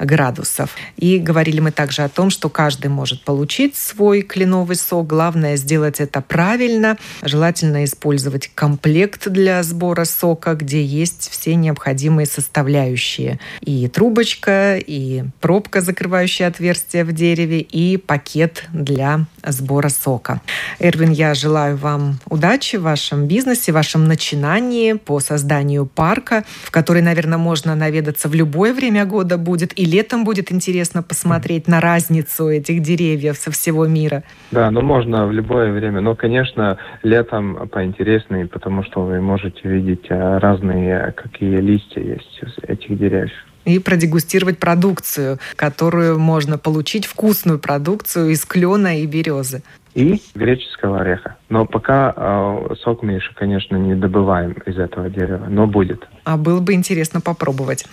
градусов. 0.00 0.70
И 0.96 1.18
говорили 1.18 1.60
мы 1.60 1.70
также 1.70 2.02
о 2.02 2.08
том, 2.08 2.30
что 2.30 2.48
каждый 2.48 2.88
может 2.88 3.22
получить 3.24 3.76
свой 3.76 4.22
кленовый 4.22 4.76
сок. 4.76 5.06
Главное 5.06 5.56
сделать 5.56 6.00
это 6.00 6.20
правильно. 6.20 6.96
Желательно 7.22 7.84
использовать 7.84 8.50
комплект 8.54 9.28
для 9.28 9.62
сбора 9.62 10.04
сока, 10.04 10.54
где 10.54 10.84
есть 10.84 11.28
все 11.30 11.54
необходимые 11.54 12.26
составляющие. 12.26 13.38
И 13.60 13.86
трубочка, 13.88 14.76
и 14.76 15.24
пробка, 15.40 15.80
закрывающая 15.80 16.45
отверстие 16.46 17.04
в 17.04 17.12
дереве, 17.12 17.60
и 17.60 17.96
пакет 17.96 18.64
для 18.72 19.26
сбора 19.44 19.88
сока. 19.88 20.40
Эрвин, 20.78 21.10
я 21.10 21.34
желаю 21.34 21.76
вам 21.76 22.18
удачи 22.28 22.76
в 22.76 22.82
вашем 22.82 23.26
бизнесе, 23.26 23.72
в 23.72 23.74
вашем 23.74 24.06
начинании 24.06 24.94
по 24.94 25.20
созданию 25.20 25.86
парка, 25.86 26.44
в 26.62 26.70
который, 26.70 27.02
наверное, 27.02 27.38
можно 27.38 27.74
наведаться 27.74 28.28
в 28.28 28.34
любое 28.34 28.72
время 28.72 29.04
года 29.04 29.38
будет. 29.38 29.78
И 29.78 29.84
летом 29.84 30.24
будет 30.24 30.52
интересно 30.52 31.02
посмотреть 31.02 31.68
на 31.68 31.80
разницу 31.80 32.48
этих 32.48 32.82
деревьев 32.82 33.36
со 33.36 33.50
всего 33.50 33.86
мира. 33.86 34.22
Да, 34.50 34.70
ну 34.70 34.82
можно 34.82 35.26
в 35.26 35.32
любое 35.32 35.72
время. 35.72 36.00
Но, 36.00 36.14
конечно, 36.14 36.78
летом 37.02 37.68
поинтереснее, 37.68 38.46
потому 38.46 38.82
что 38.84 39.02
вы 39.02 39.20
можете 39.20 39.60
видеть 39.64 40.06
э, 40.08 40.38
разные, 40.38 41.12
какие 41.12 41.56
листья 41.56 42.00
есть 42.00 42.40
этих 42.62 42.98
деревьев 42.98 43.32
и 43.66 43.78
продегустировать 43.78 44.58
продукцию, 44.58 45.38
которую 45.56 46.18
можно 46.18 46.56
получить, 46.56 47.04
вкусную 47.04 47.58
продукцию 47.58 48.30
из 48.30 48.44
клена 48.46 49.00
и 49.00 49.06
березы 49.06 49.62
и 49.96 50.22
греческого 50.34 51.00
ореха. 51.00 51.36
Но 51.48 51.64
пока 51.64 52.12
э, 52.14 52.74
сок 52.82 53.02
мы 53.02 53.12
еще, 53.12 53.32
конечно, 53.34 53.76
не 53.76 53.94
добываем 53.94 54.52
из 54.66 54.78
этого 54.78 55.08
дерева, 55.08 55.46
но 55.48 55.66
будет. 55.66 56.06
А 56.24 56.36
было 56.36 56.60
бы 56.60 56.74
интересно 56.74 57.22
попробовать. 57.22 57.86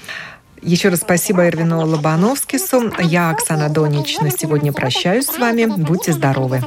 Еще 0.61 0.89
раз 0.89 0.99
спасибо 0.99 1.47
Эрвину 1.47 1.85
Лобановскису. 1.85 2.91
Я, 2.99 3.31
Оксана 3.31 3.69
Донич, 3.69 4.19
на 4.19 4.31
сегодня 4.31 4.73
прощаюсь 4.73 5.27
с 5.27 5.37
вами. 5.37 5.65
Будьте 5.65 6.11
здоровы. 6.11 6.57
И, 6.57 6.61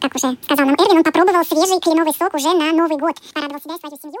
как 0.00 0.14
уже 0.14 0.36
сказал 0.44 0.66
нам 0.66 0.74
Эрвин, 0.74 0.98
он 0.98 1.04
попробовал 1.04 1.44
свежий 1.44 1.80
кленовый 1.80 2.12
сок 2.16 2.34
уже 2.34 2.52
на 2.52 2.72
Новый 2.72 2.98
год. 2.98 3.16
Порадовал 3.32 3.60
себя 3.60 3.74
и 3.74 3.78
свою 3.80 3.96
семью. 4.00 4.20